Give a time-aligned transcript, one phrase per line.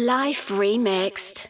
[0.00, 1.46] Life Remixed.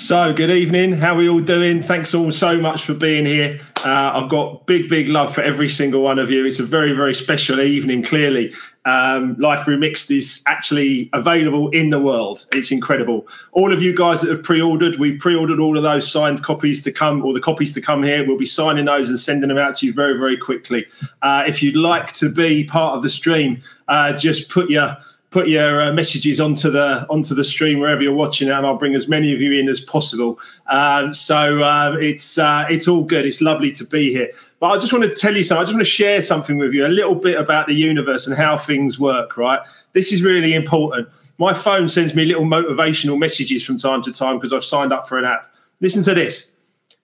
[0.00, 0.92] So, good evening.
[0.92, 1.82] How are we all doing?
[1.82, 3.60] Thanks all so much for being here.
[3.84, 6.46] Uh, I've got big, big love for every single one of you.
[6.46, 8.54] It's a very, very special evening, clearly.
[8.84, 12.46] Um, Life Remixed is actually available in the world.
[12.52, 13.26] It's incredible.
[13.50, 16.44] All of you guys that have pre ordered, we've pre ordered all of those signed
[16.44, 18.24] copies to come, or the copies to come here.
[18.24, 20.86] We'll be signing those and sending them out to you very, very quickly.
[21.22, 24.96] Uh, if you'd like to be part of the stream, uh, just put your
[25.30, 28.76] put your uh, messages onto the onto the stream wherever you're watching it, and I'll
[28.76, 30.38] bring as many of you in as possible.
[30.66, 33.24] Um, so uh, it's uh, it's all good.
[33.24, 34.30] It's lovely to be here.
[34.58, 35.62] But I just want to tell you something.
[35.62, 38.36] I just want to share something with you, a little bit about the universe and
[38.36, 39.36] how things work.
[39.36, 39.60] Right,
[39.92, 41.08] this is really important.
[41.38, 45.08] My phone sends me little motivational messages from time to time because I've signed up
[45.08, 45.50] for an app.
[45.80, 46.50] Listen to this.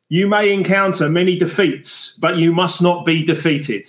[0.08, 3.86] You may encounter many defeats, but you must not be defeated.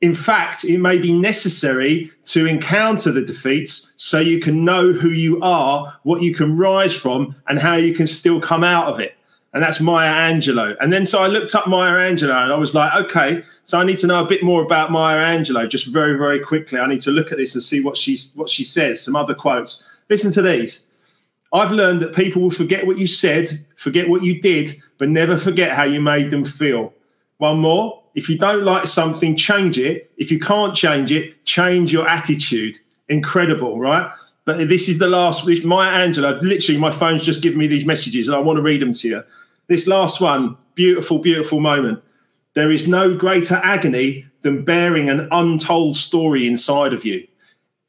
[0.00, 5.10] In fact, it may be necessary to encounter the defeats so you can know who
[5.10, 8.98] you are, what you can rise from, and how you can still come out of
[8.98, 9.14] it.
[9.52, 10.76] And that's Maya Angelou.
[10.80, 13.84] And then so I looked up Maya Angelou and I was like, okay, so I
[13.84, 16.78] need to know a bit more about Maya Angelou just very, very quickly.
[16.78, 19.34] I need to look at this and see what she's what she says, some other
[19.34, 19.84] quotes.
[20.08, 20.86] Listen to these.
[21.52, 25.36] I've learned that people will forget what you said, forget what you did, but never
[25.36, 26.94] forget how you made them feel.
[27.38, 27.99] One more.
[28.14, 30.10] If you don't like something, change it.
[30.16, 32.76] If you can't change it, change your attitude.
[33.08, 34.10] Incredible, right?
[34.44, 35.46] But this is the last.
[35.46, 36.40] This Maya Angelou.
[36.42, 39.08] Literally, my phone's just given me these messages, and I want to read them to
[39.08, 39.24] you.
[39.68, 42.02] This last one, beautiful, beautiful moment.
[42.54, 47.26] There is no greater agony than bearing an untold story inside of you.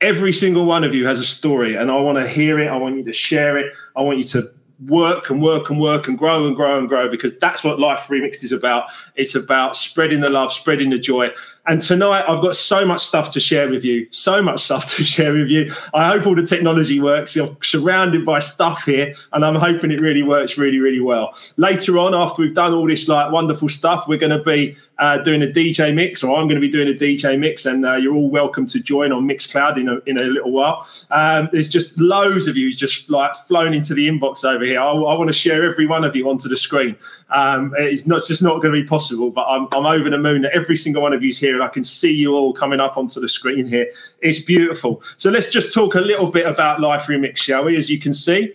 [0.01, 2.67] Every single one of you has a story, and I want to hear it.
[2.67, 3.73] I want you to share it.
[3.95, 4.51] I want you to
[4.87, 8.07] work and work and work and grow and grow and grow because that's what Life
[8.07, 8.89] Remixed is about.
[9.15, 11.29] It's about spreading the love, spreading the joy.
[11.67, 15.03] And tonight I've got so much stuff to share with you, so much stuff to
[15.03, 15.71] share with you.
[15.93, 17.35] I hope all the technology works.
[17.35, 21.35] You're surrounded by stuff here, and I'm hoping it really works really, really well.
[21.57, 25.17] Later on, after we've done all this like wonderful stuff, we're going to be uh,
[25.17, 27.95] doing a DJ mix, or I'm going to be doing a DJ mix, and uh,
[27.95, 30.87] you're all welcome to join on Mixcloud in a, in a little while.
[31.09, 34.79] Um, there's just loads of you just like flown into the inbox over here.
[34.79, 36.95] I, I want to share every one of you onto the screen.
[37.31, 40.19] Um, it's not it's just not going to be possible, but I'm, I'm over the
[40.19, 42.79] moon that every single one of you's here, and I can see you all coming
[42.79, 43.87] up onto the screen here.
[44.21, 45.01] It's beautiful.
[45.17, 47.77] So let's just talk a little bit about Life Remix, shall we?
[47.77, 48.53] As you can see,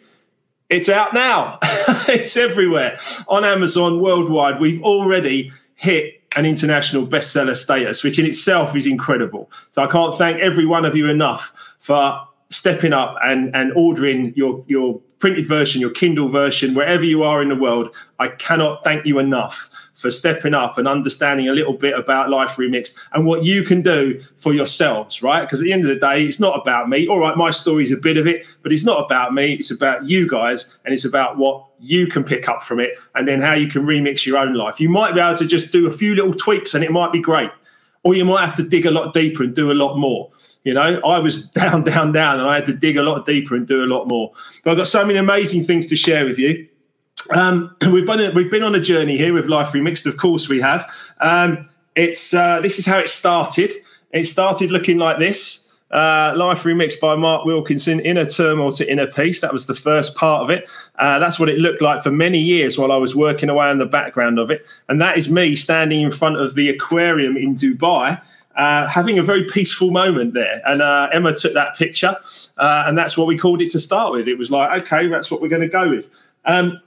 [0.68, 1.58] it's out now.
[2.08, 2.98] it's everywhere
[3.28, 4.60] on Amazon worldwide.
[4.60, 9.50] We've already hit an international bestseller status, which in itself is incredible.
[9.72, 12.20] So I can't thank every one of you enough for
[12.50, 17.42] stepping up and, and ordering your, your printed version, your Kindle version, wherever you are
[17.42, 17.94] in the world.
[18.18, 22.56] I cannot thank you enough for stepping up and understanding a little bit about Life
[22.56, 25.40] Remixed and what you can do for yourselves, right?
[25.40, 27.08] Because at the end of the day, it's not about me.
[27.08, 29.54] All right, my story is a bit of it, but it's not about me.
[29.54, 33.26] It's about you guys and it's about what you can pick up from it and
[33.26, 34.80] then how you can remix your own life.
[34.80, 37.20] You might be able to just do a few little tweaks and it might be
[37.20, 37.50] great.
[38.02, 40.30] Or you might have to dig a lot deeper and do a lot more.
[40.66, 43.54] You know, I was down, down, down, and I had to dig a lot deeper
[43.54, 44.32] and do a lot more.
[44.64, 46.66] But I've got so many amazing things to share with you.
[47.30, 50.06] Um, we've been we've been on a journey here with Life Remixed.
[50.06, 50.90] Of course, we have.
[51.20, 53.72] Um, it's uh, this is how it started.
[54.12, 55.62] It started looking like this.
[55.88, 59.40] Uh, Life Remixed by Mark Wilkinson, Inner Turmoil to Inner Peace.
[59.40, 60.68] That was the first part of it.
[60.96, 63.78] Uh, that's what it looked like for many years while I was working away in
[63.78, 64.66] the background of it.
[64.88, 68.20] And that is me standing in front of the aquarium in Dubai.
[68.56, 70.62] Uh, having a very peaceful moment there.
[70.64, 72.16] And uh, Emma took that picture,
[72.56, 74.28] uh, and that's what we called it to start with.
[74.28, 76.08] It was like, okay, that's what we're going to go with.
[76.46, 76.80] Um,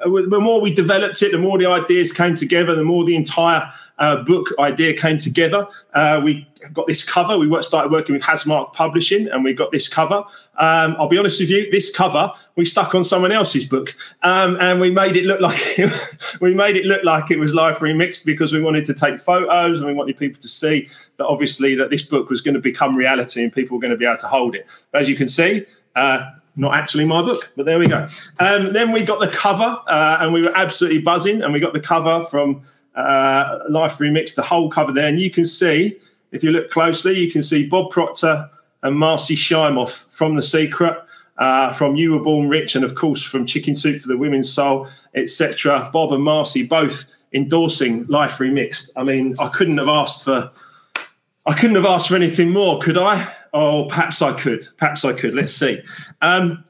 [0.00, 3.70] the more we developed it, the more the ideas came together, the more the entire
[4.02, 5.64] uh, book idea came together.
[5.94, 7.38] Uh, we got this cover.
[7.38, 10.24] We started working with Hasmark Publishing, and we got this cover.
[10.56, 14.58] Um, I'll be honest with you, this cover we stuck on someone else's book, um,
[14.60, 15.78] and we made it look like
[16.40, 19.78] we made it look like it was life remixed because we wanted to take photos
[19.78, 20.88] and we wanted people to see
[21.18, 23.96] that obviously that this book was going to become reality and people were going to
[23.96, 24.66] be able to hold it.
[24.90, 25.64] But as you can see.
[25.94, 28.06] Uh, not actually my book, but there we go.
[28.38, 31.40] Um, then we got the cover, uh, and we were absolutely buzzing.
[31.40, 32.62] And we got the cover from
[32.94, 35.08] uh, Life Remix, the whole cover there.
[35.08, 35.98] And you can see,
[36.30, 38.48] if you look closely, you can see Bob Proctor
[38.82, 40.98] and Marcy Shimoff from The Secret,
[41.38, 44.52] uh, from You Were Born Rich, and of course from Chicken Soup for the Women's
[44.52, 45.90] Soul, etc.
[45.92, 48.90] Bob and Marcy both endorsing Life Remixed.
[48.96, 50.50] I mean, I couldn't have asked for.
[51.44, 53.32] I couldn't have asked for anything more, could I?
[53.52, 54.64] Oh, perhaps I could.
[54.76, 55.34] Perhaps I could.
[55.34, 55.80] Let's see.
[56.20, 56.64] Um,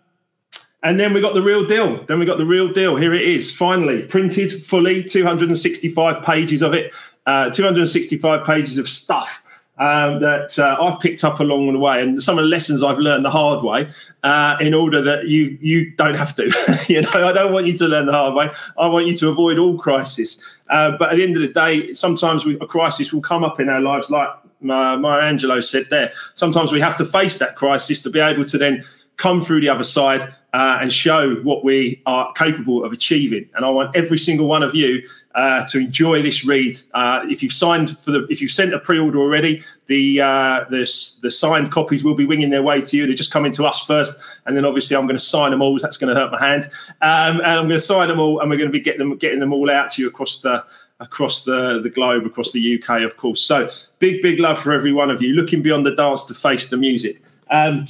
[0.83, 2.03] and then we got the real deal.
[2.05, 2.97] Then we got the real deal.
[2.97, 6.93] Here it is, finally printed fully, 265 pages of it,
[7.27, 9.43] uh, 265 pages of stuff.
[9.79, 12.99] um, that uh, I've picked up along the way, and some of the lessons I've
[12.99, 13.91] learned the hard way,
[14.23, 16.45] uh, in order that you you don't have to.
[16.89, 18.51] you know, I don't want you to learn the hard way.
[18.79, 20.41] I want you to avoid all crisis.
[20.69, 23.61] Uh, but at the end of the day, sometimes we, a crisis will come up
[23.61, 26.13] in our lives, like uh, Maya Angelou said there.
[26.35, 28.85] Sometimes we have to face that crisis to be able to then
[29.23, 30.23] come through the other side
[30.53, 33.49] uh, and show what we are capable of achieving.
[33.55, 36.77] And I want every single one of you uh, to enjoy this read.
[36.93, 40.81] Uh, if you've signed for the, if you've sent a pre-order already, the, uh, the
[41.23, 43.07] the signed copies will be winging their way to you.
[43.07, 45.79] They're just coming to us first, and then obviously I'm going to sign them all.
[45.79, 46.65] That's going to hurt my hand,
[47.01, 49.17] um, and I'm going to sign them all, and we're going to be getting them
[49.17, 50.65] getting them all out to you across the
[50.99, 53.41] across the, the globe, across the UK, of course.
[53.41, 53.71] So
[54.01, 55.35] big, big love for every one of you.
[55.35, 57.23] Looking beyond the dance to face the music.
[57.51, 57.87] Um,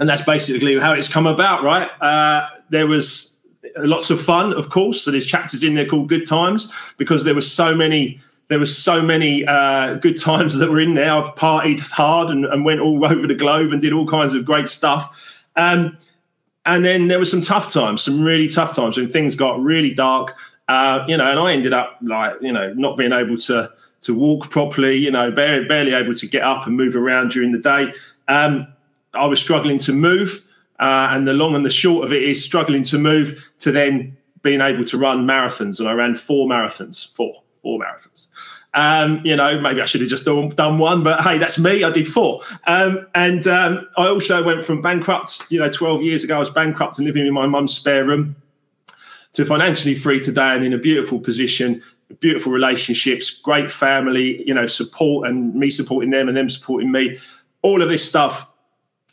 [0.00, 1.88] and that's basically how it's come about, right?
[2.00, 3.38] Uh, there was
[3.76, 5.02] lots of fun, of course.
[5.02, 8.20] So there's chapters in there called Good Times because there was so many.
[8.48, 11.12] There were so many uh, good times that were in there.
[11.12, 14.46] I've partied hard and, and, went all over the globe and did all kinds of
[14.46, 15.44] great stuff.
[15.54, 15.98] Um,
[16.64, 19.92] and then there were some tough times, some really tough times when things got really
[19.92, 20.34] dark.
[20.66, 23.70] Uh, you know, and I ended up like you know not being able to
[24.02, 24.96] to walk properly.
[24.96, 27.92] You know, barely, barely able to get up and move around during the day.
[28.28, 28.66] Um,
[29.14, 30.44] I was struggling to move.
[30.78, 34.16] Uh, and the long and the short of it is struggling to move to then
[34.42, 35.80] being able to run marathons.
[35.80, 38.28] And I ran four marathons, four, four marathons.
[38.74, 41.82] Um, you know, maybe I should have just done, done one, but hey, that's me.
[41.82, 42.42] I did four.
[42.66, 46.50] Um, and um, I also went from bankrupt, you know, 12 years ago, I was
[46.50, 48.36] bankrupt and living in my mum's spare room
[49.32, 51.82] to financially free today and in a beautiful position,
[52.20, 57.18] beautiful relationships, great family, you know, support and me supporting them and them supporting me.
[57.62, 58.48] All of this stuff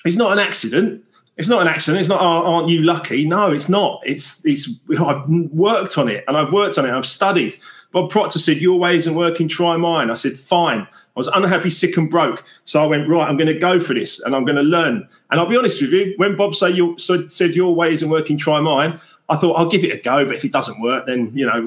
[0.05, 1.03] it's not an accident.
[1.37, 1.99] It's not an accident.
[1.99, 3.25] It's not, oh, aren't you lucky?
[3.25, 4.01] No, it's not.
[4.05, 4.69] It's, it's,
[4.99, 6.91] I've worked on it and I've worked on it.
[6.91, 7.57] I've studied.
[7.91, 10.09] Bob Proctor said, Your way isn't working, try mine.
[10.09, 10.81] I said, Fine.
[10.81, 12.43] I was unhappy, sick, and broke.
[12.63, 15.07] So I went, Right, I'm going to go for this and I'm going to learn.
[15.31, 18.37] And I'll be honest with you, when Bob say you, said, Your way isn't working,
[18.37, 20.23] try mine, I thought, I'll give it a go.
[20.25, 21.57] But if it doesn't work, then, you know,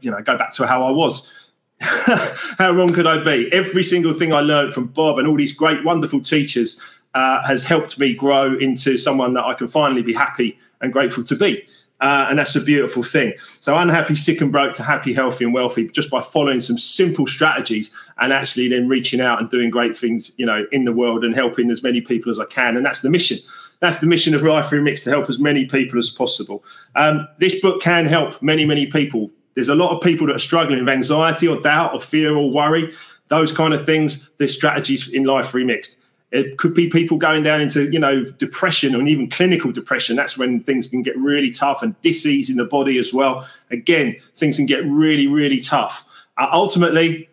[0.00, 1.30] you know go back to how I was.
[1.80, 3.52] how wrong could I be?
[3.52, 6.80] Every single thing I learned from Bob and all these great, wonderful teachers
[7.14, 11.24] uh, has helped me grow into someone that I can finally be happy and grateful
[11.24, 11.66] to be.
[12.00, 13.32] Uh, and that's a beautiful thing.
[13.38, 17.26] So unhappy, sick and broke to happy, healthy and wealthy, just by following some simple
[17.26, 21.24] strategies and actually then reaching out and doing great things, you know, in the world
[21.24, 22.76] and helping as many people as I can.
[22.76, 23.38] And that's the mission.
[23.80, 26.64] That's the mission of Life Remix to help as many people as possible.
[26.94, 29.30] Um, this book can help many, many people.
[29.54, 32.50] There's a lot of people that are struggling with anxiety or doubt or fear or
[32.50, 32.92] worry,
[33.28, 34.30] those kind of things.
[34.38, 35.96] There's strategies in Life Remixed.
[36.34, 40.16] It could be people going down into, you know, depression and even clinical depression.
[40.16, 43.48] That's when things can get really tough and disease in the body as well.
[43.70, 46.04] Again, things can get really, really tough.
[46.36, 47.28] Uh, ultimately,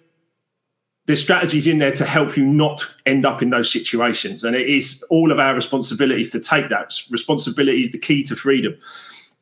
[1.08, 4.44] there's strategies in there to help you not end up in those situations.
[4.44, 6.94] And it is all of our responsibilities to take that.
[7.10, 8.78] Responsibility is the key to freedom.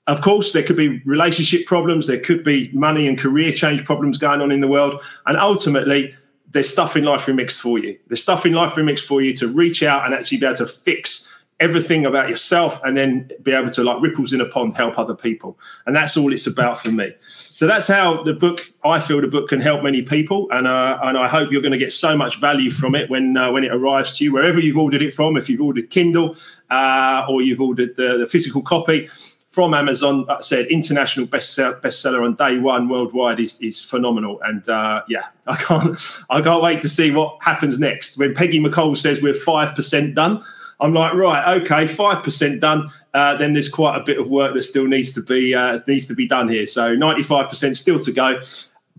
[0.08, 4.18] Of course, there could be relationship problems, there could be money and career change problems
[4.18, 5.04] going on in the world.
[5.28, 6.16] And ultimately,
[6.52, 7.98] there's stuff in Life Remixed for you.
[8.08, 10.68] There's stuff in Life Remixed for you to reach out and actually be able to
[10.68, 11.30] fix
[11.60, 15.14] everything about yourself and then be able to like ripples in a pond help other
[15.14, 15.60] people.
[15.86, 17.14] And that's all it's about for me.
[17.28, 20.48] So that's how the book i feel the book can help many people.
[20.52, 23.36] And uh, and i hope you're going to get so much value from it when
[23.36, 25.36] uh, when it arrives to you wherever you've ordered it from.
[25.36, 26.38] If you've ordered kindle
[26.70, 29.10] uh, or you've ordered the, the physical copy
[29.50, 30.26] from Amazon.
[30.26, 34.40] Like I said, international bestseller, bestseller on day one worldwide is is phenomenal.
[34.44, 35.98] And uh, yeah, I can't
[36.30, 38.18] I can't wait to see what happens next.
[38.18, 40.42] When Peggy McColl says we're five percent done,
[40.80, 42.90] I'm like, right, okay, five percent done.
[43.14, 46.06] Uh, then there's quite a bit of work that still needs to be uh, needs
[46.06, 46.66] to be done here.
[46.66, 48.40] So 95 percent still to go.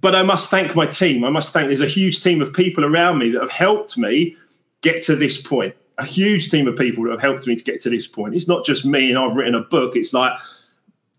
[0.00, 1.24] But I must thank my team.
[1.24, 1.68] I must thank.
[1.68, 4.34] There's a huge team of people around me that have helped me
[4.80, 7.80] get to this point a huge team of people that have helped me to get
[7.82, 8.34] to this point.
[8.34, 9.96] It's not just me and I've written a book.
[9.96, 10.32] It's like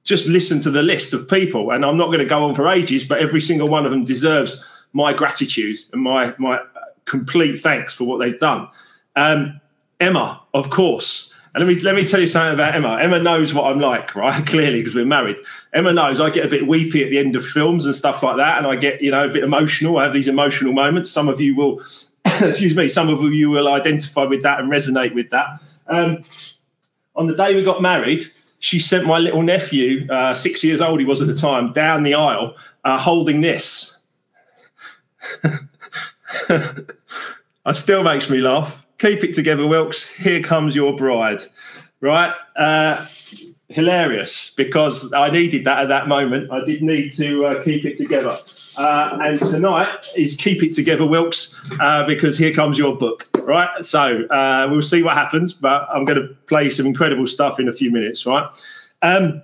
[0.04, 2.68] just listen to the list of people, and I'm not going to go on for
[2.68, 6.60] ages, but every single one of them deserves my gratitude and my my
[7.06, 8.68] complete thanks for what they've done.
[9.16, 9.60] Um,
[10.00, 11.34] Emma, of course.
[11.54, 12.98] And let me let me tell you something about Emma.
[13.02, 14.46] Emma knows what I'm like, right?
[14.48, 15.38] Clearly, because we're married.
[15.74, 18.38] Emma knows I get a bit weepy at the end of films and stuff like
[18.38, 19.98] that, and I get you know a bit emotional.
[19.98, 21.12] I have these emotional moments.
[21.12, 21.82] Some of you will
[22.42, 25.62] excuse me, some of you will identify with that and resonate with that.
[25.88, 26.24] Um,
[27.16, 28.24] on the day we got married,
[28.60, 32.04] she sent my little nephew, uh, six years old he was at the time, down
[32.04, 33.98] the aisle uh, holding this.
[36.50, 36.86] it
[37.74, 38.86] still makes me laugh.
[39.00, 40.08] Keep it together, Wilkes.
[40.08, 41.42] Here comes your bride.
[42.02, 42.34] Right?
[42.56, 43.08] Uh,
[43.68, 46.52] hilarious because I needed that at that moment.
[46.52, 48.38] I did need to uh, keep it together.
[48.78, 53.84] Uh, and tonight is Keep It Together, Wilkes, uh, because here comes your book, right?
[53.84, 57.68] So uh, we'll see what happens, but I'm going to play some incredible stuff in
[57.68, 58.48] a few minutes, right?
[59.02, 59.42] Um,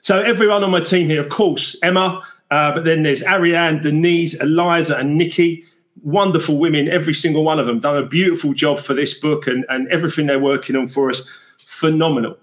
[0.00, 4.34] so everyone on my team here, of course, Emma, uh, but then there's Ariane, Denise,
[4.34, 5.64] Eliza, and Nikki.
[6.02, 9.66] Wonderful women, every single one of them, done a beautiful job for this book and,
[9.68, 11.22] and everything they're working on for us.
[11.66, 12.36] Phenomenal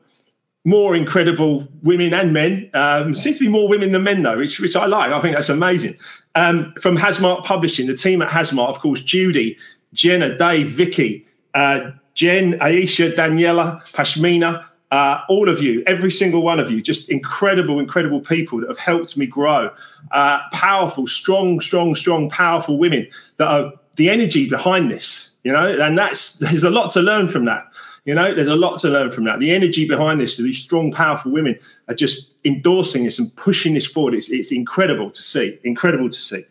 [0.67, 2.69] more incredible women and men.
[2.73, 5.13] Um, seems to be more women than men, though, which, which I like.
[5.13, 5.95] I think that's amazing.
[6.35, 9.57] Um, from Hasmark Publishing, the team at Hasmark, of course, Judy,
[9.93, 16.59] Jenna, Dave, Vicky, uh, Jen, Aisha, Daniela, Pashmina, uh, all of you, every single one
[16.59, 19.71] of you, just incredible, incredible people that have helped me grow.
[20.11, 23.07] Uh, powerful, strong, strong, strong, powerful women
[23.37, 27.29] that are the energy behind this, you know, and that's there's a lot to learn
[27.29, 27.71] from that.
[28.07, 29.39] You know, there's a lot to learn from that.
[29.39, 31.59] The energy behind this, these strong, powerful women
[31.89, 34.13] are just endorsing this and pushing this forward.
[34.13, 35.59] It's, it's incredible to see.
[35.65, 36.45] Incredible to see.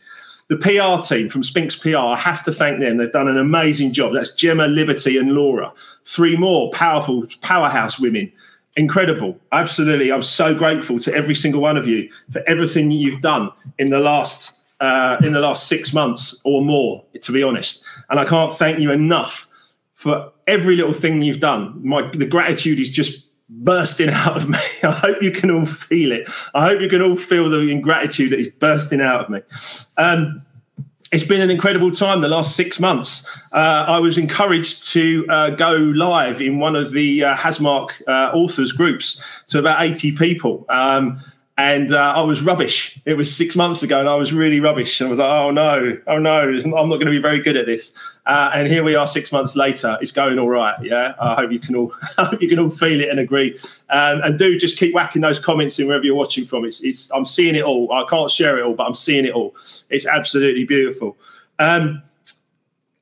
[0.49, 2.99] The PR team from Spinks PR, I have to thank them.
[2.99, 4.13] They've done an amazing job.
[4.13, 5.73] That's Gemma, Liberty, and Laura.
[6.05, 8.31] Three more powerful powerhouse women.
[8.77, 9.41] Incredible.
[9.51, 10.13] Absolutely.
[10.13, 13.99] I'm so grateful to every single one of you for everything you've done in the
[13.99, 17.83] last uh, in the last six months or more, to be honest.
[18.11, 19.49] And I can't thank you enough
[20.07, 21.81] for every little thing you've done.
[21.83, 24.59] My the gratitude is just bursting out of me.
[24.85, 26.31] I hope you can all feel it.
[26.55, 29.41] I hope you can all feel the ingratitude that is bursting out of me.
[29.97, 30.43] Um,
[31.11, 33.29] it's been an incredible time the last six months.
[33.53, 38.31] Uh, I was encouraged to uh, go live in one of the uh, Hasmark uh,
[38.33, 40.67] authors groups to about 80 people.
[40.69, 41.21] Um,
[41.59, 43.01] and uh, I was rubbish.
[43.07, 45.01] It was six months ago, and I was really rubbish.
[45.01, 47.57] And I was like, "Oh no, oh no, I'm not going to be very good
[47.57, 47.93] at this."
[48.27, 49.97] Uh, and here we are, six months later.
[50.01, 50.75] It's going all right.
[50.83, 53.57] Yeah, I hope you can all, I hope you can all feel it and agree.
[53.89, 56.65] Um, and do just keep whacking those comments in wherever you're watching from.
[56.65, 57.91] It's, it's, I'm seeing it all.
[57.93, 59.55] I can't share it all, but I'm seeing it all.
[59.91, 61.17] It's absolutely beautiful.
[61.61, 62.03] Um,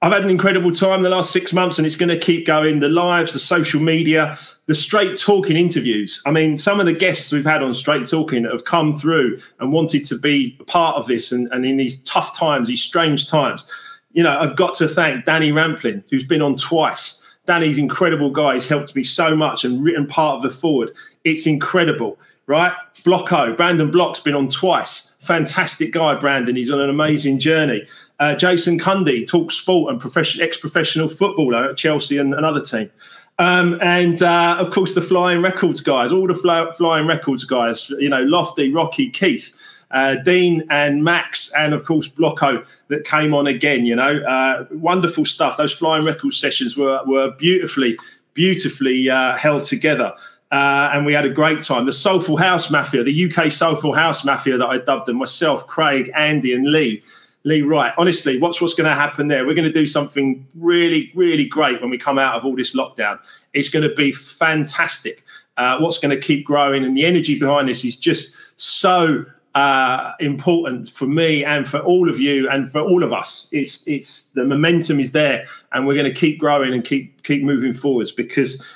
[0.05, 2.81] I've had an incredible time the last six months, and it's going to keep going.
[2.81, 6.21] The lives, the social media, the straight talking interviews.
[6.27, 9.73] I mean, some of the guests we've had on straight talking have come through and
[9.73, 13.29] wanted to be a part of this, and, and in these tough times, these strange
[13.29, 13.65] times.
[14.13, 17.23] You know, I've got to thank Danny Rampling, who's been on twice.
[17.47, 18.55] Danny's incredible guy.
[18.55, 20.91] He's helped me so much and written part of the foreword.
[21.25, 22.75] It's incredible, right?
[23.05, 25.15] Blocko, Brandon Block's been on twice.
[25.21, 26.57] Fantastic guy, Brandon.
[26.57, 27.87] He's on an amazing journey.
[28.21, 32.91] Uh, Jason Cundy, talk sport and profession, ex-professional footballer at Chelsea and another team.
[33.39, 37.91] Um, and uh, of course, the Flying Records guys, all the fly, Flying Records guys,
[37.99, 39.53] you know, Lofty, Rocky, Keith,
[39.91, 43.85] uh, Dean, and Max, and of course, Blocko that came on again.
[43.85, 45.57] You know, uh, wonderful stuff.
[45.57, 47.99] Those Flying Records sessions were, were beautifully,
[48.35, 50.15] beautifully uh, held together.
[50.53, 51.85] Uh, and we had a great time.
[51.85, 56.13] The Soulful House Mafia, the UK Soulful House Mafia that I dubbed them, myself, Craig,
[56.15, 57.03] Andy, and Lee.
[57.45, 57.93] Lee Wright.
[57.99, 59.47] Honestly, what's what's going to happen there?
[59.47, 62.75] We're going to do something really, really great when we come out of all this
[62.75, 63.19] lockdown.
[63.53, 65.25] It's going to be fantastic.
[65.57, 69.25] Uh, what's going to keep growing, and the energy behind this is just so
[69.55, 73.49] uh, important for me and for all of you and for all of us.
[73.53, 77.43] It's it's the momentum is there, and we're going to keep growing and keep keep
[77.43, 78.67] moving forwards because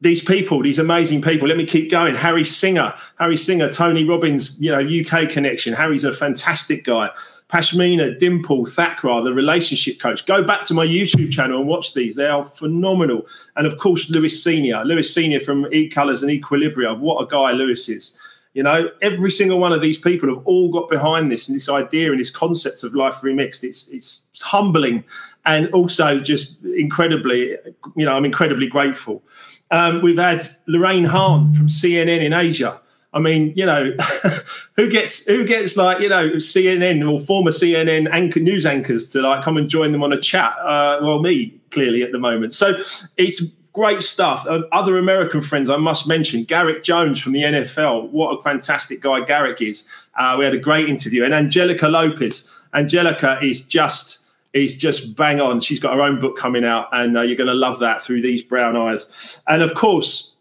[0.00, 1.48] these people, these amazing people.
[1.48, 2.14] Let me keep going.
[2.16, 5.72] Harry Singer, Harry Singer, Tony Robbins, you know, UK connection.
[5.74, 7.10] Harry's a fantastic guy.
[7.48, 10.26] Pashmina, Dimple, Thakra, the relationship coach.
[10.26, 12.16] Go back to my YouTube channel and watch these.
[12.16, 13.26] They are phenomenal.
[13.54, 16.98] And of course, Lewis Senior, Lewis Senior from E Colors and Equilibria.
[16.98, 18.18] What a guy Lewis is.
[18.54, 21.68] You know, every single one of these people have all got behind this and this
[21.68, 23.62] idea and this concept of life remixed.
[23.62, 25.04] It's it's humbling
[25.46, 27.56] and also just incredibly,
[27.94, 29.22] you know, I'm incredibly grateful.
[29.70, 32.80] Um, we've had Lorraine Hahn from CNN in Asia.
[33.16, 33.96] I mean, you know,
[34.76, 39.22] who gets who gets like you know CNN or former CNN anchor news anchors to
[39.22, 40.54] like come and join them on a chat?
[40.60, 42.52] Uh, well, me clearly at the moment.
[42.52, 42.76] So
[43.16, 43.40] it's
[43.72, 44.46] great stuff.
[44.46, 48.10] Uh, other American friends I must mention: Garrick Jones from the NFL.
[48.10, 49.88] What a fantastic guy Garrick is.
[50.14, 52.52] Uh, we had a great interview, and Angelica Lopez.
[52.74, 55.60] Angelica is just is just bang on.
[55.60, 58.20] She's got her own book coming out, and uh, you're going to love that through
[58.20, 59.40] these brown eyes.
[59.48, 60.35] And of course,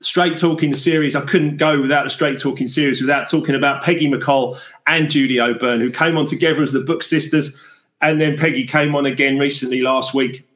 [0.00, 4.10] straight talking series, I couldn't go without a straight talking series without talking about Peggy
[4.10, 7.60] McColl and Judy O'Beirn, who came on together as the book sisters.
[8.02, 10.46] And then Peggy came on again recently last week.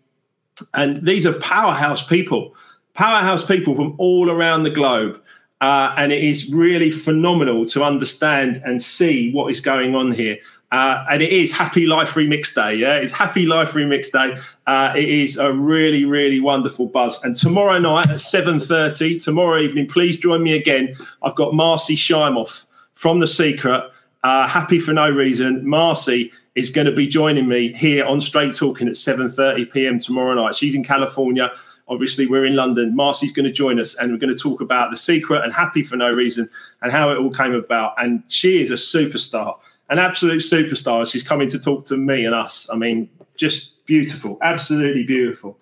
[0.72, 2.54] And these are powerhouse people,
[2.94, 5.20] powerhouse people from all around the globe.
[5.60, 10.36] Uh, and it is really phenomenal to understand and see what is going on here.
[10.74, 12.74] Uh, and it is Happy Life Remix Day.
[12.74, 14.36] Yeah, it's Happy Life Remix Day.
[14.66, 17.22] Uh, it is a really, really wonderful buzz.
[17.22, 20.96] And tomorrow night at seven thirty, tomorrow evening, please join me again.
[21.22, 23.88] I've got Marcy Shimoff from The Secret.
[24.24, 25.64] uh, happy for no reason.
[25.64, 30.00] Marcy is going to be joining me here on Straight Talking at 7:30 p.m.
[30.00, 30.56] tomorrow night.
[30.56, 31.52] She's in California.
[31.86, 32.96] Obviously, we're in London.
[32.96, 35.84] Marcy's going to join us, and we're going to talk about the secret and happy
[35.84, 36.48] for no reason
[36.82, 37.94] and how it all came about.
[38.02, 39.56] And she is a superstar,
[39.90, 41.10] an absolute superstar.
[41.10, 42.68] She's coming to talk to me and us.
[42.72, 45.58] I mean, just beautiful, absolutely beautiful.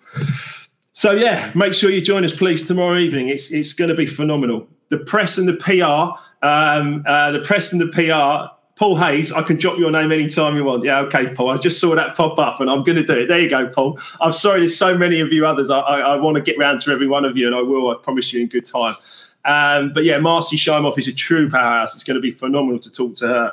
[0.93, 3.29] So yeah, make sure you join us, please, tomorrow evening.
[3.29, 4.67] It's it's going to be phenomenal.
[4.89, 9.43] The press and the PR, um, uh, the press and the PR Paul Hayes, I
[9.43, 10.83] can drop your name anytime you want.
[10.83, 11.51] Yeah, okay, Paul.
[11.51, 13.27] I just saw that pop up and I'm going to do it.
[13.27, 13.99] There you go, Paul.
[14.19, 15.69] I'm sorry, there's so many of you others.
[15.69, 17.91] I, I, I want to get round to every one of you and I will,
[17.91, 18.95] I promise you, in good time.
[19.45, 21.93] Um, but yeah, Marcy Shimoff is a true powerhouse.
[21.93, 23.51] It's going to be phenomenal to talk to her.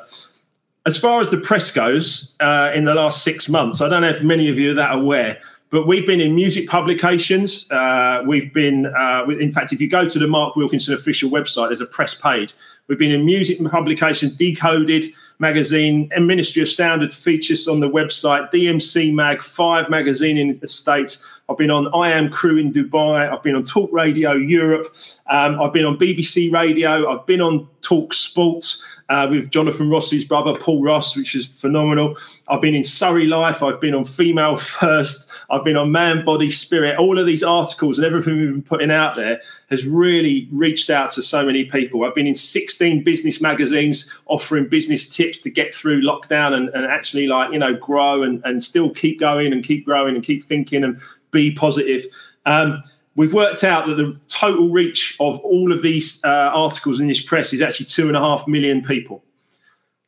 [0.90, 4.08] As far as the press goes, uh, in the last six months, I don't know
[4.08, 5.38] if many of you are that aware,
[5.70, 7.70] but we've been in music publications.
[7.70, 11.68] Uh, we've been, uh, in fact, if you go to the Mark Wilkinson official website,
[11.68, 12.54] there's a press page.
[12.88, 15.04] We've been in music publications, Decoded
[15.38, 20.58] magazine, and Ministry of Sound had features on the website, DMC Mag, Five magazine in
[20.58, 21.24] the States.
[21.50, 23.28] I've been on I Am Crew in Dubai.
[23.28, 24.94] I've been on Talk Radio Europe.
[25.26, 27.10] Um, I've been on BBC Radio.
[27.10, 32.16] I've been on Talk Sports uh, with Jonathan Ross's brother, Paul Ross, which is phenomenal.
[32.46, 33.64] I've been in Surrey Life.
[33.64, 35.28] I've been on Female First.
[35.50, 36.96] I've been on Man, Body, Spirit.
[36.98, 39.40] All of these articles and everything we've been putting out there
[39.70, 42.04] has really reached out to so many people.
[42.04, 46.84] I've been in 16 business magazines offering business tips to get through lockdown and, and
[46.84, 50.44] actually, like, you know, grow and, and still keep going and keep growing and keep
[50.44, 52.04] thinking and be positive.
[52.46, 52.82] Um,
[53.16, 57.20] we've worked out that the total reach of all of these uh, articles in this
[57.20, 59.24] press is actually two and a half million people.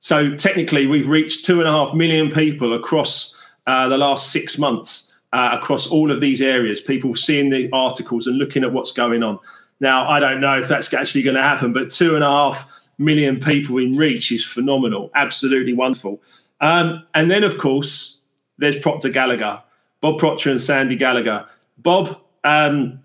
[0.00, 4.58] So technically, we've reached two and a half million people across uh, the last six
[4.58, 5.08] months.
[5.34, 9.22] Uh, across all of these areas, people seeing the articles and looking at what's going
[9.22, 9.38] on.
[9.80, 12.70] Now, I don't know if that's actually going to happen, but two and a half
[12.98, 16.20] million people in reach is phenomenal, absolutely wonderful.
[16.60, 18.20] Um, and then, of course,
[18.58, 19.62] there's Proctor Gallagher,
[20.02, 21.46] Bob Proctor and Sandy Gallagher.
[21.78, 23.00] Bob um,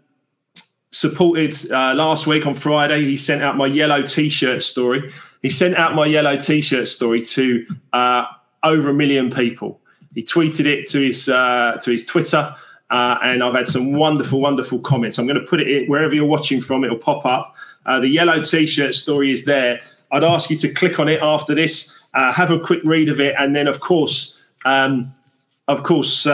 [0.91, 3.05] supported uh, last week on Friday.
[3.05, 5.13] He sent out my yellow T-shirt story.
[5.43, 8.25] He sent out my yellow T-shirt story to uh,
[8.63, 9.79] over a million people.
[10.15, 12.55] He tweeted it to his uh, to his Twitter,
[12.89, 15.19] uh, and I've had some wonderful, wonderful comments.
[15.19, 16.83] I'm going to put it wherever you're watching from.
[16.83, 17.55] It'll pop up.
[17.85, 19.81] Uh, the yellow T-shirt story is there.
[20.11, 23.21] I'd ask you to click on it after this, uh, have a quick read of
[23.21, 25.13] it, and then, of course, um,
[25.67, 26.25] of course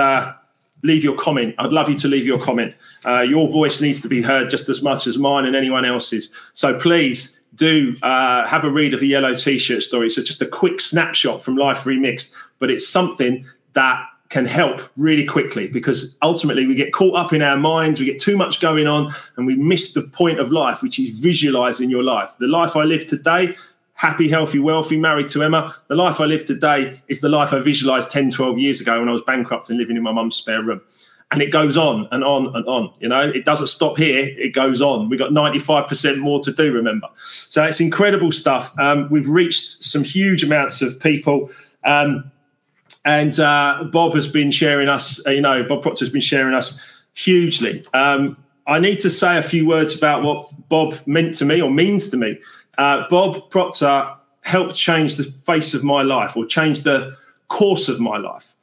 [0.84, 1.56] leave your comment.
[1.58, 2.76] I'd love you to leave your comment.
[3.06, 6.30] Uh, your voice needs to be heard just as much as mine and anyone else's.
[6.54, 10.10] So please do uh, have a read of the yellow t-shirt story.
[10.10, 15.26] So just a quick snapshot from Life Remixed, but it's something that can help really
[15.26, 18.88] quickly because ultimately we get caught up in our minds, we get too much going
[18.88, 22.32] on, and we miss the point of life, which is visualizing your life.
[22.40, 23.56] The life I live today
[24.04, 25.74] happy, healthy, wealthy, married to Emma.
[25.88, 29.08] The life I live today is the life I visualized 10, 12 years ago when
[29.08, 30.82] I was bankrupt and living in my mum's spare room.
[31.32, 32.94] And it goes on and on and on.
[33.00, 35.08] You know, it doesn't stop here, it goes on.
[35.08, 37.08] We've got 95% more to do, remember.
[37.16, 38.78] So it's incredible stuff.
[38.78, 41.50] Um, we've reached some huge amounts of people.
[41.86, 42.30] Um,
[43.06, 46.54] and uh, Bob has been sharing us, uh, you know, Bob Proctor has been sharing
[46.54, 46.78] us
[47.14, 47.86] hugely.
[47.94, 48.36] Um,
[48.68, 52.10] I need to say a few words about what Bob meant to me or means
[52.10, 52.38] to me.
[52.78, 57.16] Uh, Bob Proctor helped change the face of my life or change the
[57.48, 58.56] course of my life.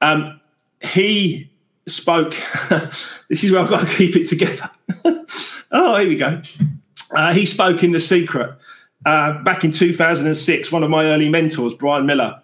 [0.00, 0.40] Um,
[0.80, 1.50] he
[1.86, 2.34] spoke,
[3.28, 4.70] this is where I've got to keep it together.
[5.72, 6.42] oh, here we go.
[7.10, 8.56] Uh, he spoke in The Secret
[9.04, 10.72] uh, back in 2006.
[10.72, 12.40] One of my early mentors, Brian Miller,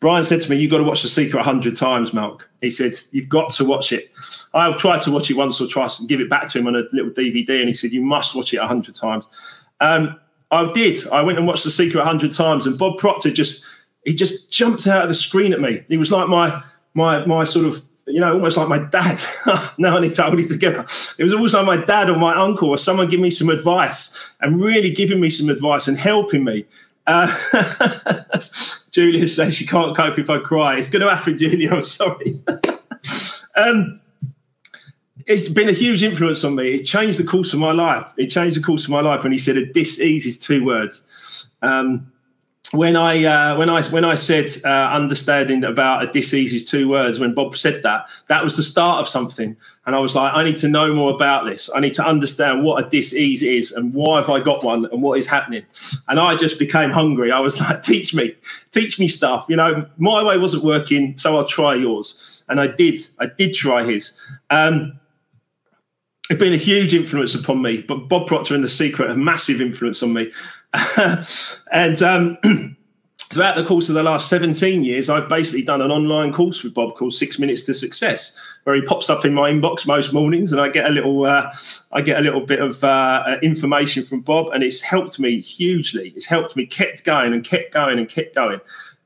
[0.00, 2.42] Brian said to me, You've got to watch The Secret 100 times, Malk.
[2.60, 4.10] He said, You've got to watch it.
[4.52, 6.74] I've tried to watch it once or twice and give it back to him on
[6.74, 9.26] a little DVD, and he said, You must watch it 100 times.
[9.82, 10.18] Um,
[10.50, 11.06] I did.
[11.08, 13.66] I went and watched The Secret a 100 times, and Bob Proctor just
[14.04, 15.82] he just jumped out of the screen at me.
[15.88, 16.62] He was like my
[16.94, 19.20] my my sort of you know almost like my dad.
[19.78, 20.80] now I need to hold it together.
[21.18, 24.16] It was almost like my dad or my uncle or someone giving me some advice
[24.40, 26.64] and really giving me some advice and helping me.
[27.06, 27.34] Uh,
[28.92, 30.76] Julia says she can't cope if I cry.
[30.76, 31.72] It's going to happen, Julia.
[31.72, 32.40] I'm sorry.
[33.56, 34.01] um,
[35.26, 36.74] it's been a huge influence on me.
[36.74, 38.06] It changed the course of my life.
[38.16, 42.12] It changed the course of my life when he said, "This is two words." Um,
[42.72, 46.88] when I uh, when I when I said uh, understanding about a disease is two
[46.88, 50.32] words, when Bob said that, that was the start of something, and I was like,
[50.32, 51.68] I need to know more about this.
[51.74, 55.02] I need to understand what a disease is and why have I got one and
[55.02, 55.64] what is happening.
[56.08, 57.30] And I just became hungry.
[57.30, 58.34] I was like, teach me,
[58.70, 59.46] teach me stuff.
[59.48, 62.42] You know, my way wasn't working, so I'll try yours.
[62.48, 63.00] And I did.
[63.18, 64.16] I did try his.
[64.50, 64.98] Um,
[66.30, 67.82] it's been a huge influence upon me.
[67.82, 70.32] But Bob Proctor and The Secret, a massive influence on me.
[71.72, 72.38] and um,
[73.18, 76.74] throughout the course of the last 17 years, I've basically done an online course with
[76.74, 80.52] Bob called Six Minutes to Success, where he pops up in my inbox most mornings,
[80.52, 81.52] and I get a little, uh,
[81.90, 86.12] I get a little bit of uh, information from Bob, and it's helped me hugely.
[86.14, 88.60] It's helped me kept going and kept going and kept going.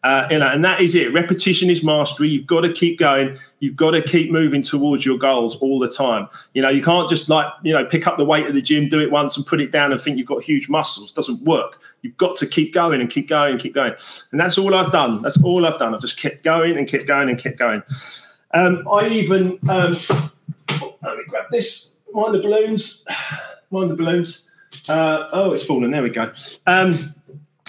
[0.06, 1.12] Uh, you know, and that is it.
[1.12, 2.28] Repetition is mastery.
[2.28, 3.36] You've got to keep going.
[3.58, 6.28] You've got to keep moving towards your goals all the time.
[6.54, 8.88] You know, you can't just like you know pick up the weight at the gym,
[8.88, 11.10] do it once, and put it down and think you've got huge muscles.
[11.10, 11.80] It doesn't work.
[12.02, 13.94] You've got to keep going and keep going and keep going.
[14.30, 15.22] And that's all I've done.
[15.22, 15.92] That's all I've done.
[15.92, 17.82] I've just kept going and kept going and kept going.
[18.54, 19.98] Um, I even um,
[21.02, 21.96] let me grab this.
[22.12, 23.04] Mind the balloons.
[23.72, 24.48] Mind the balloons.
[24.88, 25.90] Uh, oh, it's fallen.
[25.90, 26.30] There we go.
[26.64, 27.12] Um,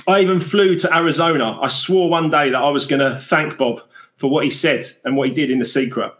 [0.07, 1.59] I even flew to Arizona.
[1.61, 3.81] I swore one day that I was going to thank Bob
[4.15, 6.13] for what he said and what he did in the secret.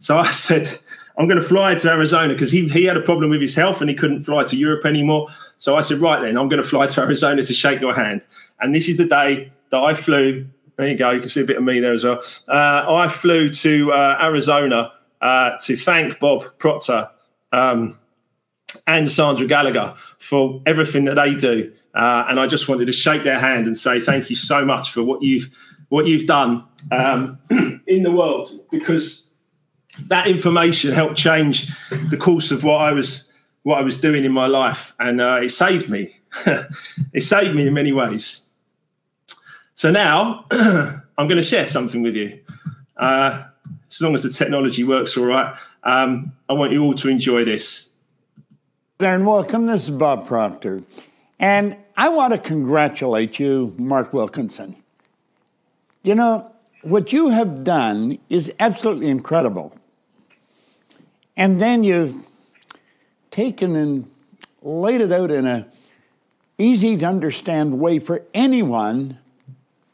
[0.00, 0.68] So I said,
[1.18, 3.80] I'm going to fly to Arizona because he, he had a problem with his health
[3.82, 5.28] and he couldn't fly to Europe anymore.
[5.58, 8.26] So I said, right then, I'm going to fly to Arizona to shake your hand.
[8.60, 10.46] And this is the day that I flew.
[10.76, 11.10] There you go.
[11.10, 12.22] You can see a bit of me there as well.
[12.48, 17.10] Uh, I flew to uh, Arizona uh, to thank Bob Proctor
[17.52, 17.98] um,
[18.86, 21.72] and Sandra Gallagher for everything that they do.
[21.94, 24.92] Uh, and I just wanted to shake their hand and say thank you so much
[24.92, 25.54] for what you've
[25.90, 27.38] what you've done um,
[27.86, 29.32] in the world because
[30.08, 31.70] that information helped change
[32.08, 33.32] the course of what I was
[33.62, 36.16] what I was doing in my life, and uh, it saved me.
[36.46, 38.46] it saved me in many ways.
[39.74, 42.40] So now I'm going to share something with you.
[42.96, 43.44] Uh,
[43.90, 47.44] as long as the technology works all right, um, I want you all to enjoy
[47.44, 47.90] this.
[48.98, 49.66] There and welcome.
[49.66, 50.84] This is Bob Proctor.
[51.40, 54.76] And I want to congratulate you, Mark Wilkinson.
[56.04, 56.52] You know,
[56.82, 59.76] what you have done is absolutely incredible.
[61.36, 62.14] And then you've
[63.32, 64.08] taken and
[64.62, 65.66] laid it out in a
[66.56, 69.18] easy to understand way for anyone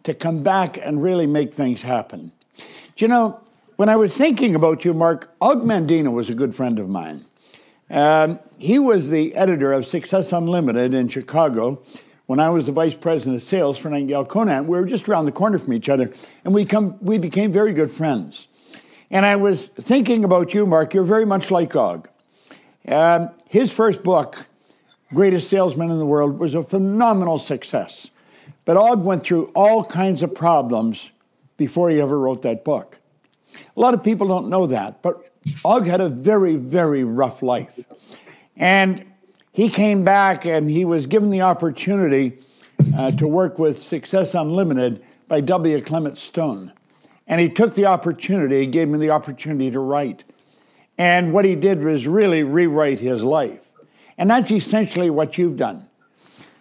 [0.03, 2.33] to come back and really make things happen.
[2.99, 3.41] You know,
[3.77, 7.25] when I was thinking about you, Mark, Og was a good friend of mine.
[7.89, 11.83] Um, he was the editor of Success Unlimited in Chicago
[12.27, 14.66] when I was the vice president of sales for Nightingale Conant.
[14.66, 16.12] We were just around the corner from each other,
[16.44, 18.49] and we, come, we became very good friends.
[19.11, 20.92] And I was thinking about you, Mark.
[20.92, 22.09] You're very much like Og.
[22.87, 24.46] Um, his first book,
[25.12, 28.11] Greatest Salesman in the World, was a phenomenal success.
[28.66, 31.11] But Og went through all kinds of problems
[31.57, 32.99] before he ever wrote that book.
[33.75, 35.33] A lot of people don't know that, but
[35.64, 37.81] Og had a very, very rough life.
[38.61, 39.07] And
[39.53, 42.38] he came back and he was given the opportunity
[42.96, 45.81] uh, to work with Success Unlimited by W.
[45.81, 46.73] Clement Stone.
[47.27, 50.25] And he took the opportunity, he gave me the opportunity to write.
[50.99, 53.61] And what he did was really rewrite his life.
[54.18, 55.88] And that's essentially what you've done.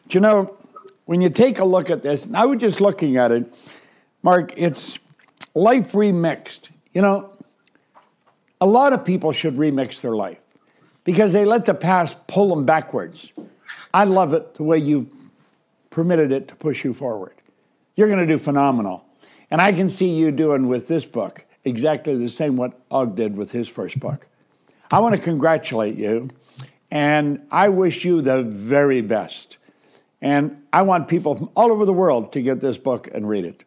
[0.03, 0.57] But you know,
[1.05, 3.53] when you take a look at this, and I was just looking at it,
[4.23, 4.97] Mark, it's
[5.53, 6.69] life remixed.
[6.93, 7.33] You know,
[8.61, 10.39] a lot of people should remix their life
[11.03, 13.31] because they let the past pull them backwards.
[13.93, 15.09] I love it the way you
[15.89, 17.33] permitted it to push you forward.
[17.95, 19.05] You're going to do phenomenal.
[19.51, 23.35] And I can see you doing with this book exactly the same what Og did
[23.35, 24.27] with his first book.
[24.91, 26.29] I want to congratulate you,
[26.89, 29.57] and I wish you the very best.
[30.21, 33.45] And I want people from all over the world to get this book and read
[33.45, 33.63] it.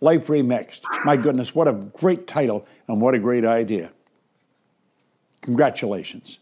[0.00, 0.80] Life Remixed.
[1.04, 3.92] My goodness, what a great title and what a great idea.
[5.42, 6.38] Congratulations.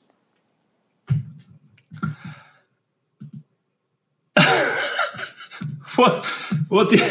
[6.69, 7.05] What do you,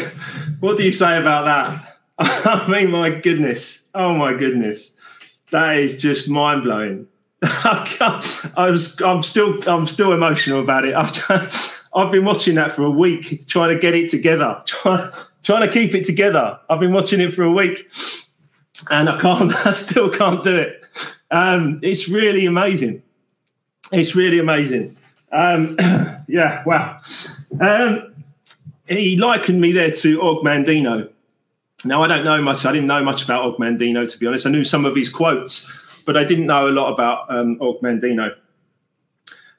[0.60, 1.98] what do you say about that?
[2.18, 4.92] I mean, my goodness, oh my goodness,
[5.50, 7.06] that is just mind blowing.
[7.42, 10.94] I was I'm still I'm still emotional about it.
[11.30, 15.10] I've I've been watching that for a week, trying to get it together, trying
[15.42, 16.58] trying to keep it together.
[16.68, 17.90] I've been watching it for a week,
[18.90, 19.54] and I can't.
[19.66, 20.84] I still can't do it.
[21.30, 23.02] Um, it's really amazing.
[23.92, 24.96] It's really amazing.
[25.32, 25.76] Um,
[26.28, 27.00] yeah, wow.
[27.60, 28.09] Um,
[28.98, 31.08] he likened me there to Og Mandino.
[31.84, 32.66] Now, I don't know much.
[32.66, 34.46] I didn't know much about Og Mandino, to be honest.
[34.46, 35.70] I knew some of his quotes,
[36.04, 38.34] but I didn't know a lot about um, Og Mandino.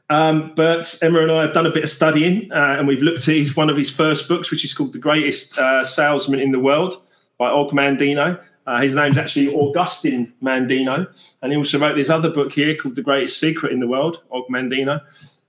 [0.09, 3.19] Um, but Emma and I have done a bit of studying, uh, and we've looked
[3.19, 6.51] at his, one of his first books, which is called The Greatest uh, Salesman in
[6.51, 7.01] the World
[7.37, 8.37] by Og Mandino.
[8.67, 11.07] Uh, his name's actually Augustin Mandino,
[11.41, 14.21] and he also wrote this other book here called The Greatest Secret in the World,
[14.31, 15.01] Og Mandino.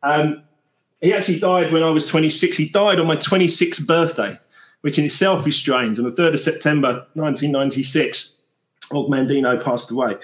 [0.04, 0.44] Um,
[1.02, 2.56] he actually died when I was 26.
[2.56, 4.38] He died on my 26th birthday,
[4.82, 5.98] which in itself is strange.
[5.98, 8.32] On the 3rd of September 1996,
[8.92, 10.16] Og Mandino passed away.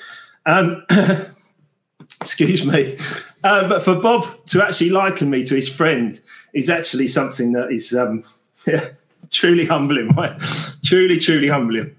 [0.46, 0.84] Um,
[2.20, 2.96] excuse me.
[3.42, 6.20] Uh, but for Bob to actually liken me to his friend
[6.54, 8.22] is actually something that is, um,
[8.66, 8.88] yeah,
[9.30, 10.40] truly humbling, right?
[10.84, 11.94] truly, truly humbling.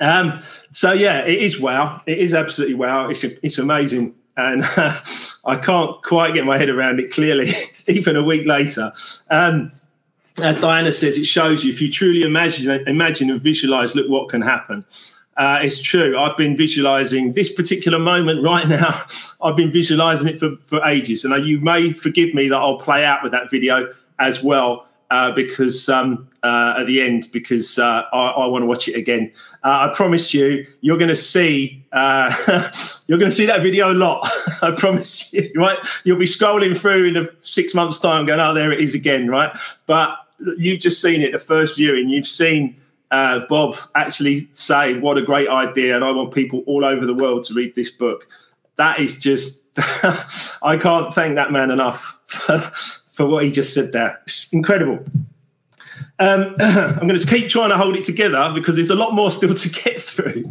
[0.00, 0.40] Um,
[0.72, 2.02] so yeah, it is wow.
[2.06, 3.10] It is absolutely wow.
[3.10, 5.00] It's it's amazing, and uh,
[5.44, 7.52] I can't quite get my head around it clearly,
[7.86, 8.92] even a week later.
[9.30, 9.72] Um,
[10.40, 13.94] uh, Diana says it shows you if you truly imagine, imagine and visualize.
[13.94, 14.84] Look what can happen.
[15.36, 16.18] Uh, it's true.
[16.18, 19.04] I've been visualizing this particular moment right now.
[19.42, 21.24] I've been visualizing it for, for ages.
[21.24, 24.86] And uh, you may forgive me that I'll play out with that video as well
[25.10, 28.94] uh, because um, uh, at the end, because uh, I, I want to watch it
[28.96, 29.32] again.
[29.64, 33.94] Uh, I promise you, you're going to see you're going to see that video a
[33.94, 34.30] lot.
[34.62, 35.50] I promise you.
[35.56, 35.78] Right?
[36.04, 39.28] You'll be scrolling through in a six months' time, going, "Oh, there it is again."
[39.28, 39.56] Right?
[39.86, 40.16] But
[40.56, 42.08] you've just seen it the first viewing.
[42.08, 42.76] You've seen
[43.10, 45.96] uh, Bob actually say, What a great idea.
[45.96, 48.28] And I want people all over the world to read this book.
[48.76, 49.66] That is just,
[50.62, 52.18] I can't thank that man enough
[53.20, 54.18] for what he just said there.
[54.22, 55.04] It's incredible.
[56.18, 59.30] Um, I'm going to keep trying to hold it together because there's a lot more
[59.30, 60.50] still to get through.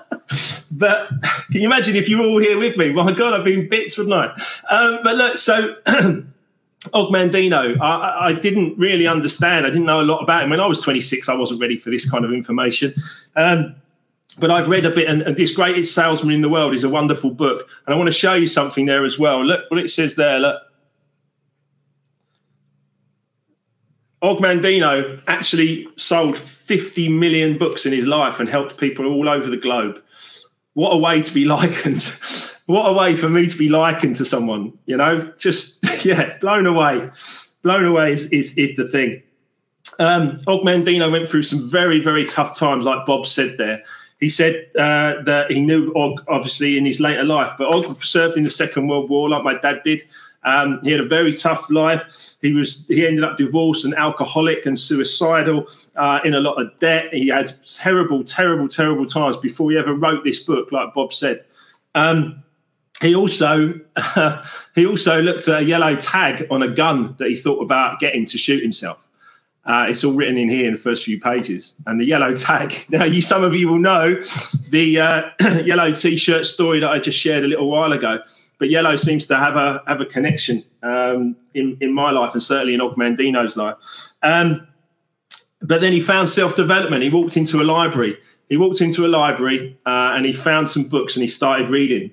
[0.70, 1.08] but
[1.50, 2.92] can you imagine if you were all here with me?
[2.92, 4.26] My God, I've been bits, wouldn't I?
[4.70, 5.74] Um, but look, so
[6.92, 9.66] Og Mandino, I, I, didn't really understand.
[9.66, 10.50] I didn't know a lot about him.
[10.50, 12.94] When I was 26, I wasn't ready for this kind of information.
[13.34, 13.74] Um,
[14.38, 16.88] but I've read a bit, and, and, This Greatest Salesman in the World is a
[16.88, 17.68] wonderful book.
[17.86, 19.44] And I want to show you something there as well.
[19.44, 20.38] Look what it says there.
[20.38, 20.62] Look.
[24.24, 29.50] Og Mandino actually sold 50 million books in his life and helped people all over
[29.50, 30.00] the globe.
[30.72, 32.00] What a way to be likened
[32.66, 36.66] what a way for me to be likened to someone, you know, just, yeah, blown
[36.66, 37.10] away.
[37.62, 39.22] Blown away is, is, is the thing.
[39.98, 43.82] Um, Og Mandino went through some very, very tough times, like Bob said there.
[44.20, 48.36] He said uh, that he knew Og, obviously, in his later life, but Og served
[48.36, 50.02] in the Second World War, like my dad did.
[50.44, 52.36] Um, he had a very tough life.
[52.42, 56.78] He was he ended up divorced and alcoholic and suicidal, uh, in a lot of
[56.78, 57.12] debt.
[57.12, 61.44] He had terrible, terrible, terrible times before he ever wrote this book, like Bob said.
[61.94, 62.42] Um,
[63.00, 67.36] he also uh, he also looked at a yellow tag on a gun that he
[67.36, 69.00] thought about getting to shoot himself.
[69.66, 72.74] Uh, it's all written in here in the first few pages, and the yellow tag.
[72.90, 74.22] Now, you some of you will know
[74.68, 75.30] the uh,
[75.64, 78.20] yellow T-shirt story that I just shared a little while ago.
[78.58, 82.42] But yellow seems to have a have a connection um, in in my life, and
[82.42, 83.76] certainly in Og Mandino's life.
[84.22, 84.66] Um,
[85.60, 87.02] but then he found self development.
[87.02, 88.16] He walked into a library.
[88.48, 92.10] He walked into a library uh, and he found some books and he started reading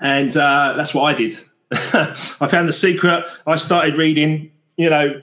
[0.00, 1.34] and uh, that's what I did.
[1.72, 3.26] I found the secret.
[3.46, 4.50] I started reading.
[4.76, 5.22] You know,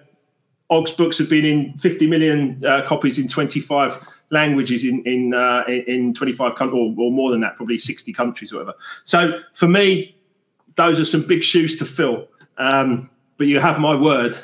[0.69, 5.63] Og's books have been in 50 million uh, copies in 25 languages in in uh,
[5.68, 8.78] in 25 countries, or, or, more than that, probably 60 countries, or whatever.
[9.04, 10.16] So for me,
[10.76, 12.28] those are some big shoes to fill.
[12.58, 14.38] Um, but you have my word.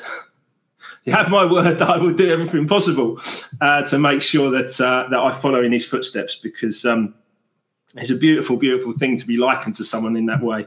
[1.04, 3.20] you have my word that I will do everything possible
[3.60, 6.84] uh, to make sure that uh, that I follow in his footsteps because.
[6.84, 7.14] Um,
[7.96, 10.66] it's a beautiful, beautiful thing to be likened to someone in that way.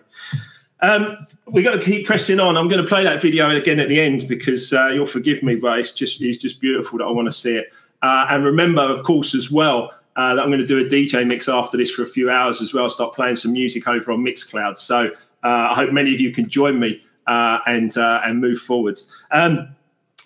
[0.81, 2.55] Um, we've got to keep pressing on.
[2.55, 5.55] I'm going to play that video again at the end because uh, you'll forgive me,
[5.55, 7.67] but it's just it's just beautiful that I want to see it.
[8.01, 11.25] Uh, and remember, of course, as well, uh, that I'm going to do a DJ
[11.25, 12.89] mix after this for a few hours as well.
[12.89, 14.77] Start playing some music over on Mixcloud.
[14.77, 15.11] So
[15.43, 19.05] uh, I hope many of you can join me uh, and uh, and move forwards.
[19.31, 19.75] Um,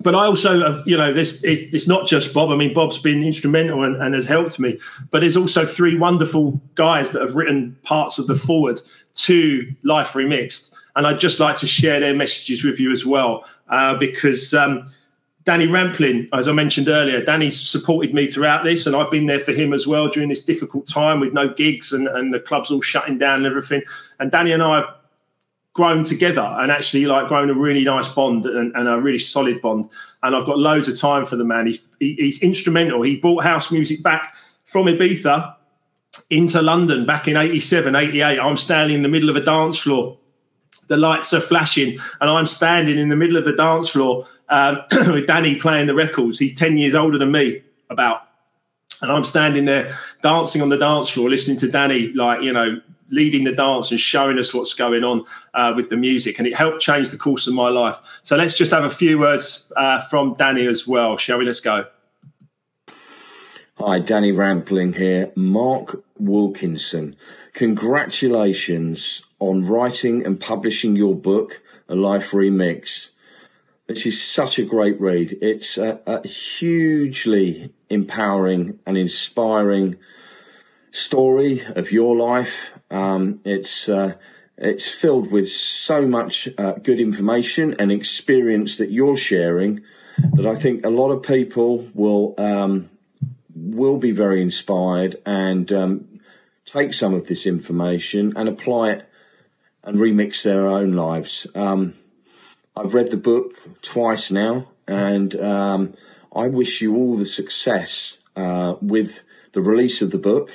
[0.03, 2.49] but I also, you know, this it's, it's not just Bob.
[2.49, 4.79] I mean, Bob's been instrumental and, and, has helped me,
[5.11, 8.81] but there's also three wonderful guys that have written parts of the foreword
[9.13, 13.45] to Life Remixed, and I'd just like to share their messages with you as well,
[13.69, 14.85] uh, because um,
[15.43, 19.39] Danny Rampling, as I mentioned earlier, Danny's supported me throughout this, and I've been there
[19.39, 22.69] for him as well during this difficult time with no gigs and, and the clubs
[22.69, 23.81] all shutting down and everything.
[24.19, 24.95] And Danny and I have
[25.73, 29.61] grown together and actually like grown a really nice bond and, and, a really solid
[29.61, 29.89] bond.
[30.21, 31.67] And I've got loads of time for the man.
[31.67, 33.01] He's, he, he's instrumental.
[33.01, 35.55] He brought house music back from Ibiza
[36.29, 38.39] into London back in 87, 88.
[38.39, 40.17] I'm standing in the middle of a dance floor.
[40.87, 44.83] The lights are flashing, and I'm standing in the middle of the dance floor um,
[45.13, 46.37] with Danny playing the records.
[46.37, 48.27] He's 10 years older than me, about.
[49.01, 52.79] And I'm standing there dancing on the dance floor, listening to Danny, like, you know,
[53.09, 56.37] leading the dance and showing us what's going on uh, with the music.
[56.37, 57.97] And it helped change the course of my life.
[58.23, 61.45] So let's just have a few words uh, from Danny as well, shall we?
[61.45, 61.85] Let's go.
[63.75, 65.31] Hi, Danny Rampling here.
[65.35, 67.15] Mark Wilkinson,
[67.53, 71.59] congratulations on writing and publishing your book,
[71.89, 73.07] A Life Remix.
[73.93, 75.37] This is such a great read.
[75.41, 79.97] It's a, a hugely empowering and inspiring
[80.91, 82.53] story of your life
[82.91, 84.15] um, it's uh,
[84.57, 89.81] it's filled with so much uh, good information and experience that you're sharing,
[90.33, 92.89] that I think a lot of people will um,
[93.55, 96.19] will be very inspired and um,
[96.65, 99.09] take some of this information and apply it
[99.83, 101.47] and remix their own lives.
[101.55, 101.95] Um,
[102.75, 105.93] I've read the book twice now, and um,
[106.33, 109.11] I wish you all the success uh, with
[109.53, 110.51] the release of the book.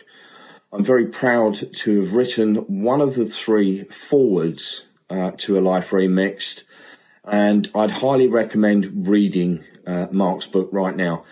[0.73, 5.91] I'm very proud to have written one of the three forewords uh, to a Life
[5.91, 6.63] Remixed,
[7.23, 11.25] and I'd highly recommend reading uh, Mark's book right now.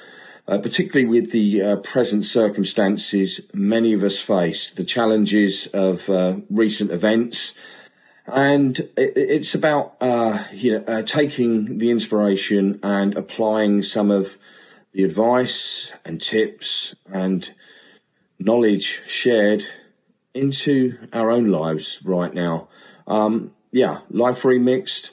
[0.47, 6.35] Uh, particularly with the uh, present circumstances many of us face, the challenges of uh,
[6.51, 7.55] recent events,
[8.27, 14.29] and it, it's about uh, you know uh, taking the inspiration and applying some of
[14.93, 17.49] the advice and tips and
[18.39, 19.67] knowledge shared
[20.33, 22.69] into our own lives right now.
[23.07, 25.11] Um, yeah, Life Remixed.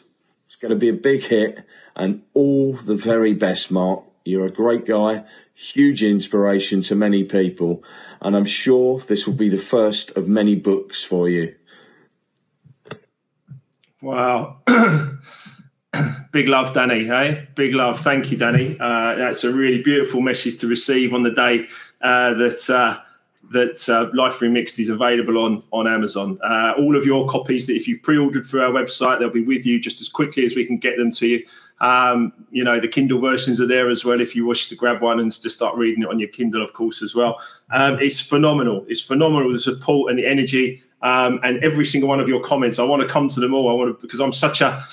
[0.48, 1.60] It's going to be a big hit,
[1.96, 4.04] and all the very best, Mark.
[4.24, 5.24] You're a great guy,
[5.56, 7.84] huge inspiration to many people,
[8.22, 11.56] and I'm sure this will be the first of many books for you.
[14.02, 14.58] Wow.
[16.32, 17.04] Big love, Danny.
[17.04, 18.00] Hey, big love.
[18.00, 18.78] Thank you, Danny.
[18.80, 21.68] Uh, that's a really beautiful message to receive on the day
[22.02, 23.00] uh, that uh,
[23.52, 26.40] that uh, Life Remixed is available on on Amazon.
[26.42, 29.66] Uh, all of your copies that if you've pre-ordered through our website, they'll be with
[29.66, 31.46] you just as quickly as we can get them to you.
[31.82, 35.02] Um, you know, the Kindle versions are there as well if you wish to grab
[35.02, 37.42] one and just start reading it on your Kindle, of course, as well.
[37.72, 38.86] Um, it's phenomenal.
[38.88, 42.80] It's phenomenal the support and the energy um, and every single one of your comments.
[42.80, 43.70] I want to come to them all.
[43.70, 44.84] I want to because I'm such a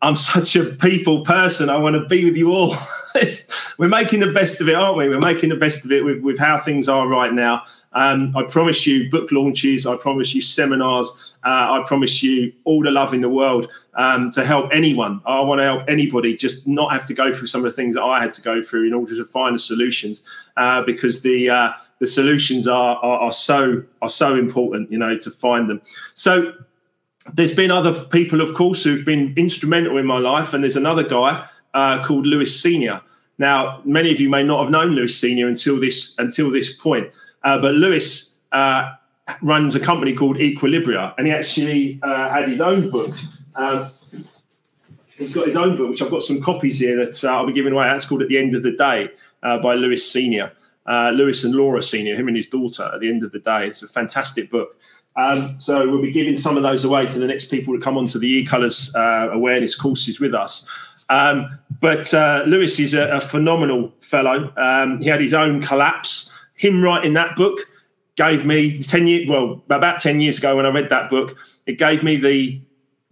[0.00, 1.68] I'm such a people person.
[1.68, 2.76] I want to be with you all.
[3.78, 5.08] we're making the best of it, aren't we?
[5.08, 7.64] We're making the best of it with, with how things are right now.
[7.94, 9.86] Um, I promise you book launches.
[9.86, 11.34] I promise you seminars.
[11.44, 15.20] Uh, I promise you all the love in the world um, to help anyone.
[15.26, 17.94] I want to help anybody just not have to go through some of the things
[17.96, 20.22] that I had to go through in order to find the solutions
[20.56, 25.16] uh, because the uh, the solutions are, are, are so are so important, you know,
[25.18, 25.80] to find them.
[26.14, 26.52] So
[27.34, 31.02] there's been other people, of course, who've been instrumental in my life, and there's another
[31.02, 33.00] guy uh, called Lewis Senior.
[33.38, 37.08] Now, many of you may not have known Lewis Senior until this until this point,
[37.44, 38.94] uh, but Lewis uh,
[39.42, 43.14] runs a company called Equilibria, and he actually uh, had his own book.
[43.54, 43.90] Um,
[45.16, 47.52] he's got his own book, which I've got some copies here that uh, I'll be
[47.52, 47.86] giving away.
[47.86, 49.10] That's called At the End of the Day
[49.42, 50.52] uh, by Lewis Senior
[50.88, 52.90] uh, Lewis and Laura Senior, him and his daughter.
[52.92, 54.76] At the end of the day, it's a fantastic book.
[55.16, 57.98] Um, so we'll be giving some of those away to the next people to come
[57.98, 60.66] onto the e-colors uh, awareness courses with us.
[61.08, 64.52] Um, but uh, Lewis is a, a phenomenal fellow.
[64.56, 66.32] Um, he had his own collapse.
[66.54, 67.58] Him writing that book
[68.16, 69.28] gave me ten years.
[69.28, 72.60] Well, about ten years ago when I read that book, it gave me the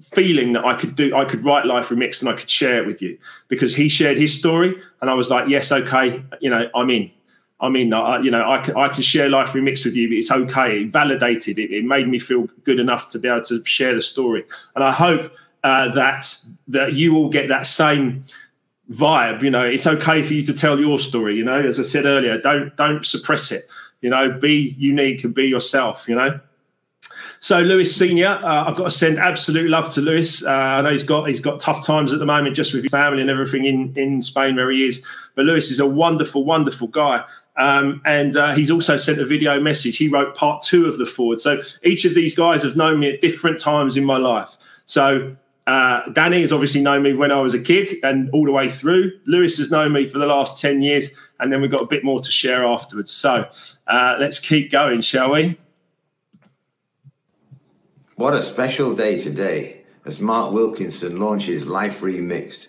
[0.01, 1.17] feeling that I could do.
[1.17, 3.17] I could write Life Remixed and I could share it with you
[3.49, 7.11] because he shared his story, and I was like, yes, okay, you know, I'm in.
[7.59, 10.17] I mean, I, you know, I can, I can share Life Remixed with you, but
[10.17, 10.83] it's okay.
[10.83, 11.73] It validated it.
[11.73, 14.45] It made me feel good enough to be able to share the story.
[14.75, 16.27] And I hope uh, that
[16.69, 18.25] that you all get that same
[18.91, 19.43] vibe.
[19.43, 21.35] You know, it's okay for you to tell your story.
[21.37, 23.65] You know, as I said earlier, don't don't suppress it.
[24.03, 26.09] You know, be unique and be yourself.
[26.09, 26.41] You know.
[27.39, 30.45] So Lewis Senior, uh, I've got to send absolute love to Lewis.
[30.45, 32.91] Uh, I know he's got he's got tough times at the moment, just with his
[32.91, 35.05] family and everything in in Spain where he is.
[35.35, 37.25] But Lewis is a wonderful, wonderful guy.
[37.57, 39.97] Um, and uh, he's also sent a video message.
[39.97, 41.41] He wrote part two of the foreword.
[41.41, 44.57] So each of these guys have known me at different times in my life.
[44.85, 48.53] So uh, Danny has obviously known me when I was a kid and all the
[48.53, 49.13] way through.
[49.27, 52.05] Lewis has known me for the last 10 years, and then we've got a bit
[52.05, 53.11] more to share afterwards.
[53.11, 53.49] So
[53.87, 55.57] uh, let's keep going, shall we?
[58.17, 62.69] What a special day today as Mark Wilkinson launches Life Remixed.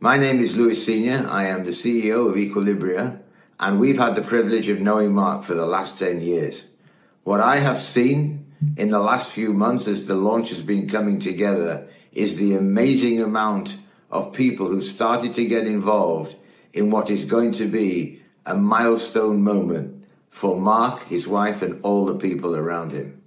[0.00, 1.26] My name is Lewis Senior.
[1.28, 3.17] I am the CEO of Equilibria
[3.60, 6.64] and we've had the privilege of knowing Mark for the last 10 years.
[7.24, 11.18] What I have seen in the last few months as the launch has been coming
[11.18, 13.76] together is the amazing amount
[14.10, 16.34] of people who started to get involved
[16.72, 22.06] in what is going to be a milestone moment for Mark, his wife, and all
[22.06, 23.20] the people around him.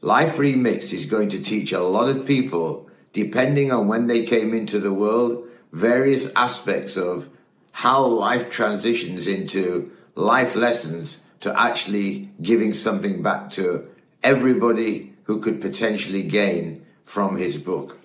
[0.00, 4.52] Life Remixed is going to teach a lot of people, depending on when they came
[4.52, 7.28] into the world, various aspects of
[7.72, 13.88] how life transitions into life lessons to actually giving something back to
[14.22, 17.98] everybody who could potentially gain from his book.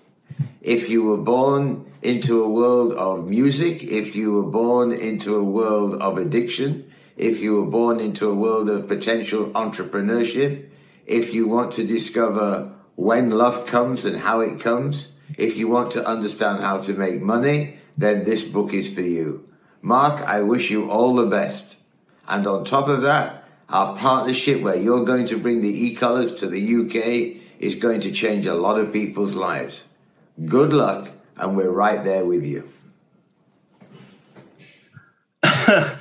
[0.60, 5.44] If you were born into a world of music, if you were born into a
[5.44, 10.68] world of addiction, if you were born into a world of potential entrepreneurship,
[11.06, 15.92] if you want to discover when love comes and how it comes, if you want
[15.92, 19.48] to understand how to make money, then this book is for you.
[19.82, 21.76] Mark, I wish you all the best.
[22.28, 26.46] And on top of that, our partnership where you're going to bring the e-colors to
[26.46, 29.82] the UK is going to change a lot of people's lives.
[30.46, 32.68] Good luck, and we're right there with you.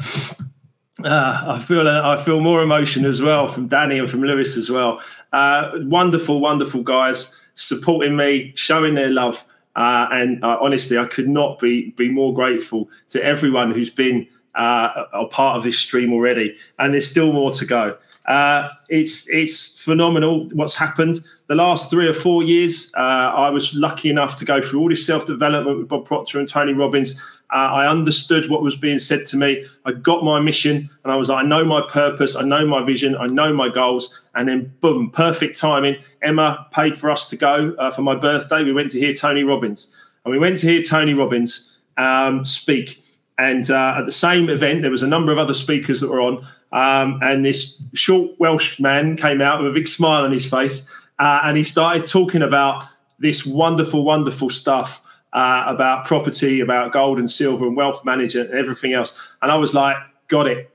[1.03, 4.71] Uh, I feel I feel more emotion as well from Danny and from Lewis as
[4.71, 4.99] well.
[5.31, 9.43] Uh, wonderful, wonderful guys supporting me, showing their love,
[9.77, 14.27] uh, and uh, honestly, I could not be be more grateful to everyone who's been
[14.55, 17.95] uh, a part of this stream already, and there's still more to go.
[18.25, 21.19] Uh, it's it's phenomenal what's happened.
[21.45, 25.05] The last three or four years, I was lucky enough to go through all this
[25.05, 27.15] self development with Bob Proctor and Tony Robbins
[27.49, 29.63] uh, I understood what was being said to me.
[29.85, 32.83] I got my mission and I was like, I know my purpose, I know my
[32.83, 34.13] vision, I know my goals.
[34.35, 35.95] And then, boom, perfect timing.
[36.21, 38.63] Emma paid for us to go uh, for my birthday.
[38.63, 39.87] We went to hear Tony Robbins.
[40.25, 43.01] And we went to hear Tony Robbins um, speak.
[43.37, 46.21] And uh, at the same event, there was a number of other speakers that were
[46.21, 46.45] on.
[46.73, 50.89] Um, and this short Welsh man came out with a big smile on his face.
[51.17, 52.83] Uh, and he started talking about
[53.19, 55.01] this wonderful, wonderful stuff
[55.33, 59.17] uh, about property, about gold and silver and wealth management and everything else.
[59.41, 59.97] And I was like,
[60.27, 60.71] got it.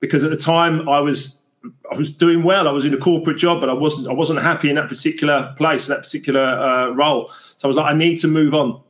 [0.00, 1.38] Because at the time I was
[1.90, 2.68] I was doing well.
[2.68, 5.52] I was in a corporate job, but I wasn't I wasn't happy in that particular
[5.56, 7.28] place, that particular uh, role.
[7.28, 8.80] So I was like, I need to move on.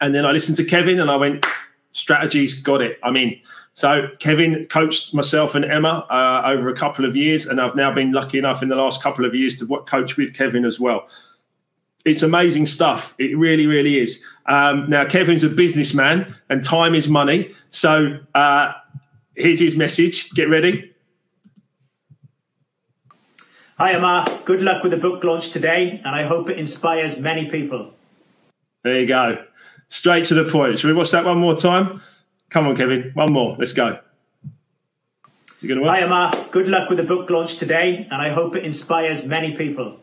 [0.00, 1.44] And then I listened to Kevin and I went,
[1.92, 2.98] strategies, got it.
[3.02, 3.40] I mean,
[3.72, 7.92] so Kevin coached myself and Emma uh, over a couple of years, and I've now
[7.92, 11.08] been lucky enough in the last couple of years to coach with Kevin as well
[12.08, 13.14] it's amazing stuff.
[13.18, 14.24] It really, really is.
[14.46, 17.52] Um, now, Kevin's a businessman and time is money.
[17.70, 18.72] So uh,
[19.34, 20.30] here's his message.
[20.32, 20.92] Get ready.
[23.78, 24.40] Hi, Emma.
[24.44, 27.92] Good luck with the book launch today, and I hope it inspires many people.
[28.82, 29.44] There you go.
[29.88, 30.78] Straight to the point.
[30.78, 32.00] Should we watch that one more time?
[32.50, 33.12] Come on, Kevin.
[33.14, 33.54] One more.
[33.56, 34.00] Let's go.
[35.60, 36.46] Hi, Emma.
[36.50, 40.00] Good luck with the book launch today, and I hope it inspires many people.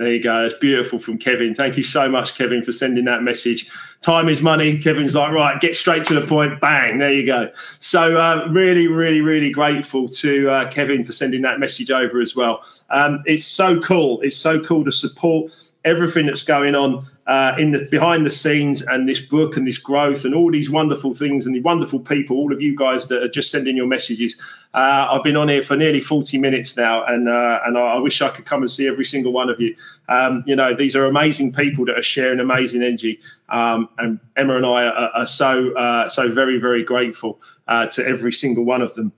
[0.00, 0.46] There you go.
[0.46, 1.54] It's beautiful from Kevin.
[1.54, 3.68] Thank you so much, Kevin, for sending that message.
[4.00, 4.78] Time is money.
[4.78, 6.58] Kevin's like, right, get straight to the point.
[6.58, 6.96] Bang.
[6.96, 7.50] There you go.
[7.80, 12.34] So, uh, really, really, really grateful to uh, Kevin for sending that message over as
[12.34, 12.64] well.
[12.88, 14.22] Um, it's so cool.
[14.22, 15.52] It's so cool to support
[15.84, 19.78] everything that's going on uh, in the behind the scenes and this book and this
[19.78, 23.22] growth and all these wonderful things and the wonderful people, all of you guys that
[23.22, 24.36] are just sending your messages.
[24.74, 28.20] Uh, I've been on here for nearly 40 minutes now, and uh, and I, wish
[28.20, 29.76] I could come and see every single one of you.
[30.08, 34.56] Um, you know, these are amazing people that are sharing amazing energy, um, and Emma
[34.56, 38.82] and I are, are so uh, so very very grateful uh, to every single one
[38.82, 39.12] of them.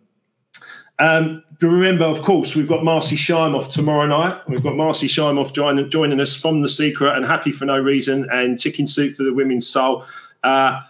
[1.03, 4.41] Um, remember, of course, we've got Marcy Shimoff tomorrow night.
[4.49, 8.29] We've got Marcy Shimoff joining, joining us from The Secret and Happy for No Reason
[8.31, 10.05] and Chicken Soup for the Women's Soul.
[10.45, 10.81] Uh,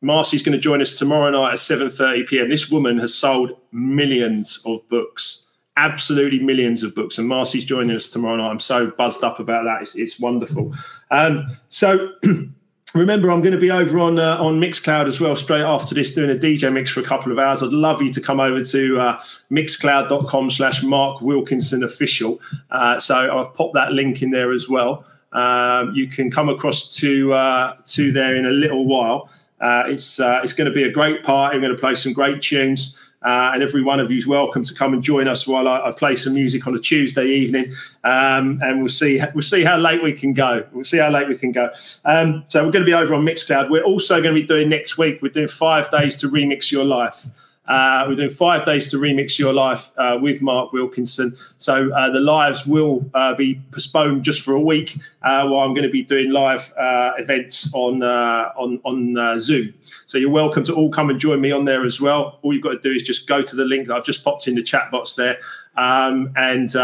[0.00, 2.50] Marcy's going to join us tomorrow night at 7.30 p.m.
[2.50, 7.16] This woman has sold millions of books, absolutely millions of books.
[7.16, 8.50] And Marcy's joining us tomorrow night.
[8.50, 9.80] I'm so buzzed up about that.
[9.82, 10.74] It's, it's wonderful.
[11.12, 12.08] Um, so...
[12.96, 16.14] remember, I'm going to be over on uh, on Mixcloud as well straight after this,
[16.14, 17.62] doing a DJ mix for a couple of hours.
[17.62, 22.40] I'd love you to come over to uh, mixcloud.com slash Mark Wilkinson official.
[22.70, 25.04] Uh, so I've popped that link in there as well.
[25.32, 29.30] Um, you can come across to uh, to there in a little while.
[29.60, 31.54] Uh, it's uh, it's going to be a great party.
[31.54, 32.98] I'm going to play some great tunes.
[33.26, 35.88] Uh, and every one of you is welcome to come and join us while I,
[35.88, 37.72] I play some music on a Tuesday evening,
[38.04, 40.64] um, and we'll see we'll see how late we can go.
[40.72, 41.70] We'll see how late we can go.
[42.04, 43.68] Um, so we're going to be over on Mixcloud.
[43.68, 45.20] We're also going to be doing next week.
[45.22, 47.26] We're doing five days to remix your life.
[47.68, 51.34] Uh, we're doing five days to remix your life uh, with Mark Wilkinson.
[51.56, 55.74] So uh, the lives will uh, be postponed just for a week, uh, while I'm
[55.74, 59.74] going to be doing live uh, events on on on Zoom.
[60.06, 62.38] So you're welcome to all come and join me on there as well.
[62.42, 64.46] All you've got to do is just go to the link that I've just popped
[64.46, 65.38] in the chat box there,
[65.76, 66.74] um, and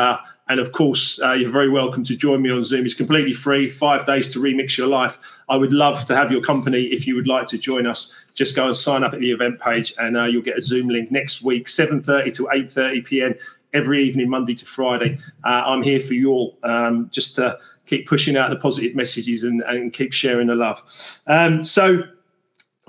[0.49, 2.85] and of course, uh, you're very welcome to join me on Zoom.
[2.85, 5.19] It's completely free, five days to remix your life.
[5.49, 8.15] I would love to have your company if you would like to join us.
[8.35, 10.89] Just go and sign up at the event page, and uh, you'll get a Zoom
[10.89, 13.35] link next week, 7:30 to 8:30 p.m.
[13.73, 15.19] every evening, Monday to Friday.
[15.45, 19.45] Uh, I'm here for you all, um, just to keep pushing out the positive messages
[19.45, 20.83] and, and keep sharing the love.
[21.27, 22.03] Um, so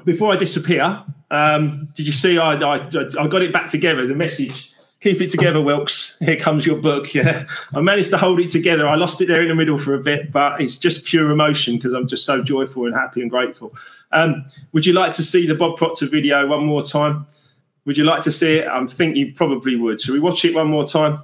[0.05, 2.89] before I disappear, um, did you see I, I,
[3.19, 4.07] I got it back together?
[4.07, 4.72] The message
[5.03, 6.17] keep it together, Wilkes.
[6.19, 7.13] Here comes your book.
[7.13, 7.45] Yeah,
[7.75, 8.87] I managed to hold it together.
[8.87, 11.75] I lost it there in the middle for a bit, but it's just pure emotion
[11.75, 13.75] because I'm just so joyful and happy and grateful.
[14.13, 17.27] Um, would you like to see the Bob Proctor video one more time?
[17.85, 18.67] Would you like to see it?
[18.67, 20.01] I think you probably would.
[20.01, 21.21] Shall we watch it one more time?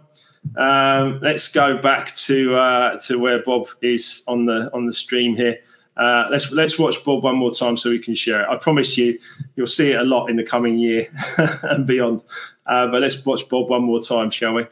[0.58, 5.36] Um, let's go back to uh, to where Bob is on the on the stream
[5.36, 5.58] here.
[5.96, 8.50] Uh, let's let's watch Bob one more time so we can share it.
[8.50, 9.20] I promise you,
[9.56, 11.08] you'll see it a lot in the coming year
[11.64, 12.22] and beyond.
[12.70, 14.68] Uh, but let's watch Bob one more time, shall we?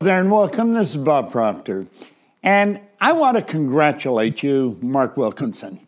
[0.00, 0.74] Darren, welcome.
[0.74, 1.88] This is Bob Proctor.
[2.40, 5.80] And I want to congratulate you, Mark Wilkinson.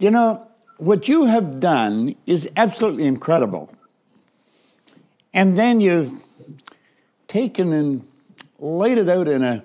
[0.00, 0.48] You know,
[0.78, 3.72] what you have done is absolutely incredible.
[5.32, 6.20] And then you've
[7.28, 8.04] taken and
[8.58, 9.62] laid it out in a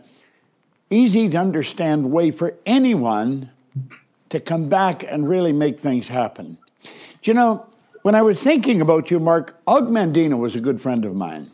[0.91, 3.49] easy to understand way for anyone
[4.29, 6.59] to come back and really make things happen.
[6.83, 7.65] Do you know,
[8.03, 11.51] when I was thinking about you, Mark, Og Mandino was a good friend of mine.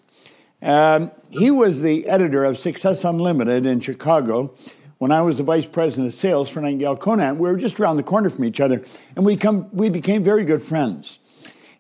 [0.62, 4.54] Um, he was the editor of Success Unlimited in Chicago
[4.98, 7.38] when I was the vice president of sales for Nightingale Conant.
[7.38, 8.84] We were just around the corner from each other,
[9.16, 11.20] and we, come, we became very good friends.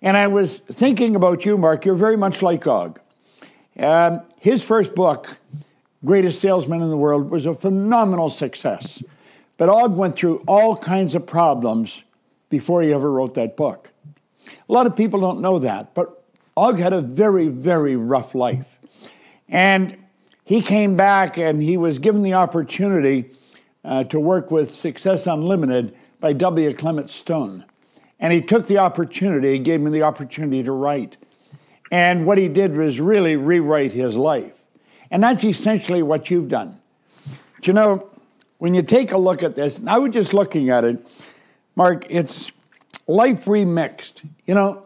[0.03, 1.83] And I was thinking about you, Mark.
[1.83, 2.99] You're very much like Og.
[3.77, 5.37] Um, his first book,
[6.05, 9.03] Greatest Salesman in the World, was a phenomenal success.
[9.57, 12.03] But Og went through all kinds of problems
[12.49, 13.91] before he ever wrote that book.
[14.67, 16.23] A lot of people don't know that, but
[16.57, 18.79] Og had a very, very rough life.
[19.47, 19.97] And
[20.43, 23.31] he came back and he was given the opportunity
[23.83, 26.73] uh, to work with Success Unlimited by W.
[26.73, 27.65] Clement Stone.
[28.19, 31.17] And he took the opportunity, he gave me the opportunity to write.
[31.91, 34.53] And what he did was really rewrite his life.
[35.09, 36.79] And that's essentially what you've done.
[37.55, 38.09] But you know,
[38.57, 41.05] when you take a look at this, and I was just looking at it,
[41.75, 42.51] Mark, it's
[43.09, 44.21] life remixed.
[44.45, 44.83] You know,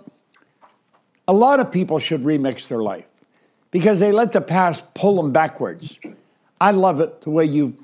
[1.28, 3.06] a lot of people should remix their life
[3.70, 5.98] because they let the past pull them backwards.
[6.60, 7.76] I love it the way you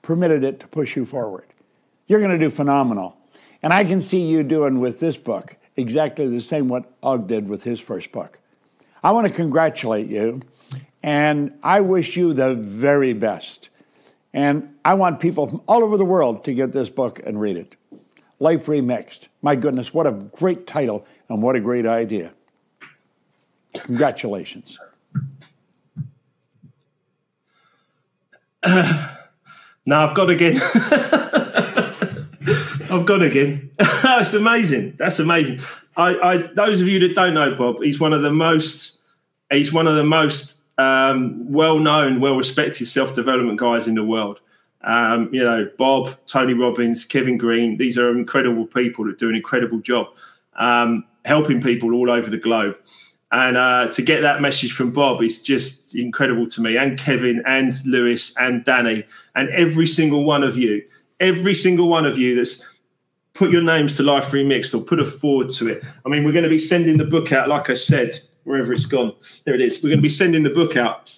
[0.00, 1.44] permitted it to push you forward.
[2.06, 3.16] You're going to do phenomenal.
[3.62, 7.48] And I can see you doing with this book exactly the same what Og did
[7.48, 8.40] with his first book.
[9.02, 10.42] I want to congratulate you,
[11.02, 13.68] and I wish you the very best.
[14.32, 17.56] And I want people from all over the world to get this book and read
[17.56, 17.74] it.
[18.40, 19.28] Life Remixed.
[19.42, 22.32] My goodness, what a great title and what a great idea.
[23.74, 24.78] Congratulations.
[28.62, 29.14] Uh,
[29.86, 30.60] now I've got again.
[32.90, 33.70] I've got again.
[33.78, 34.94] That's amazing.
[34.98, 35.60] That's amazing.
[35.96, 39.00] I, I, those of you that don't know Bob, he's one of the most,
[39.50, 44.40] he's one of the most um, well-known, well-respected self-development guys in the world.
[44.82, 47.76] Um, you know, Bob, Tony Robbins, Kevin Green.
[47.76, 50.08] These are incredible people that do an incredible job
[50.56, 52.76] um, helping people all over the globe.
[53.30, 57.42] And uh, to get that message from Bob is just incredible to me, and Kevin,
[57.46, 59.04] and Lewis, and Danny,
[59.34, 60.82] and every single one of you,
[61.20, 62.66] every single one of you that's
[63.34, 65.84] put your names to Life Remixed or put a foreword to it.
[66.06, 68.12] I mean, we're going to be sending the book out, like I said,
[68.44, 69.14] wherever it's gone.
[69.44, 69.82] There it is.
[69.82, 71.17] We're going to be sending the book out,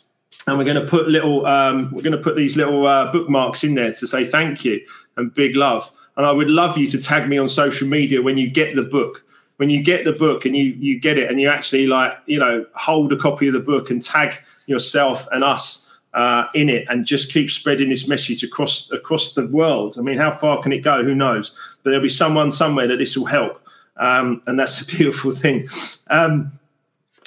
[0.50, 3.64] and we're going to put little, um, we're going to put these little uh, bookmarks
[3.64, 4.84] in there to say thank you
[5.16, 5.90] and big love.
[6.16, 8.82] And I would love you to tag me on social media when you get the
[8.82, 9.24] book
[9.56, 12.38] when you get the book and you you get it and you actually like you
[12.38, 14.34] know hold a copy of the book and tag
[14.64, 19.46] yourself and us uh, in it and just keep spreading this message across across the
[19.48, 19.96] world.
[19.98, 21.04] I mean, how far can it go?
[21.04, 21.52] Who knows?
[21.82, 23.62] But there'll be someone somewhere that this will help,
[23.98, 25.68] um, and that's a beautiful thing.
[26.08, 26.52] Um,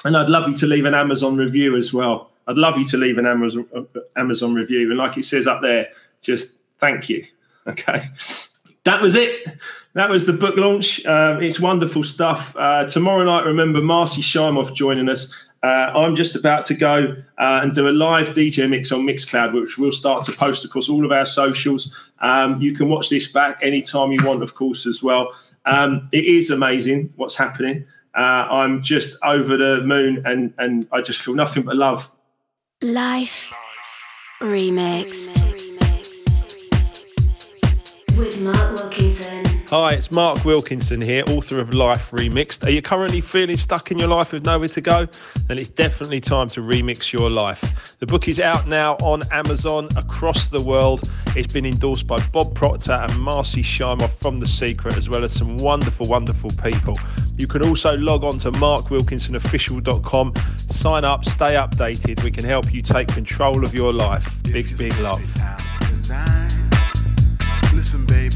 [0.05, 2.32] and I'd love you to leave an Amazon review as well.
[2.48, 3.84] I'd love you to leave an Amazon uh,
[4.16, 5.89] Amazon review, and like it says up there,
[6.22, 7.26] just thank you.
[7.66, 8.04] Okay
[8.84, 9.48] that was it.
[9.94, 11.06] That was the book launch.
[11.06, 12.56] Um, it's wonderful stuff.
[12.58, 15.34] Uh, tomorrow night, remember Marcy Shimoff joining us.
[15.62, 19.54] Uh, I'm just about to go uh, and do a live DJ mix on Mixcloud,
[19.54, 21.96] which we'll start to post across all of our socials.
[22.20, 25.34] Um, you can watch this back anytime you want, of course, as well.
[25.66, 27.86] Um, it is amazing what's happening.
[28.14, 32.12] Uh, I'm just over the moon and, and I just feel nothing but love.
[32.84, 33.50] Life
[34.42, 35.40] Remixed
[38.18, 39.12] with Mark Wilkinson.
[39.76, 42.63] Hi, it's Mark Wilkinson here, author of Life Remixed.
[42.63, 45.07] Are you currently feeling stuck in your life with nowhere to go?
[45.47, 47.97] Then it's definitely time to remix your life.
[47.97, 51.11] The book is out now on Amazon across the world.
[51.36, 55.34] It's been endorsed by Bob Proctor and Marcy Shimoff from The Secret, as well as
[55.34, 56.95] some wonderful, wonderful people.
[57.36, 60.34] You can also log on to markwilkinsonofficial.com,
[60.69, 62.24] sign up, stay updated.
[62.24, 64.32] We can help you take control of your life.
[64.43, 65.19] Big, big love.
[67.74, 68.36] Listen, baby,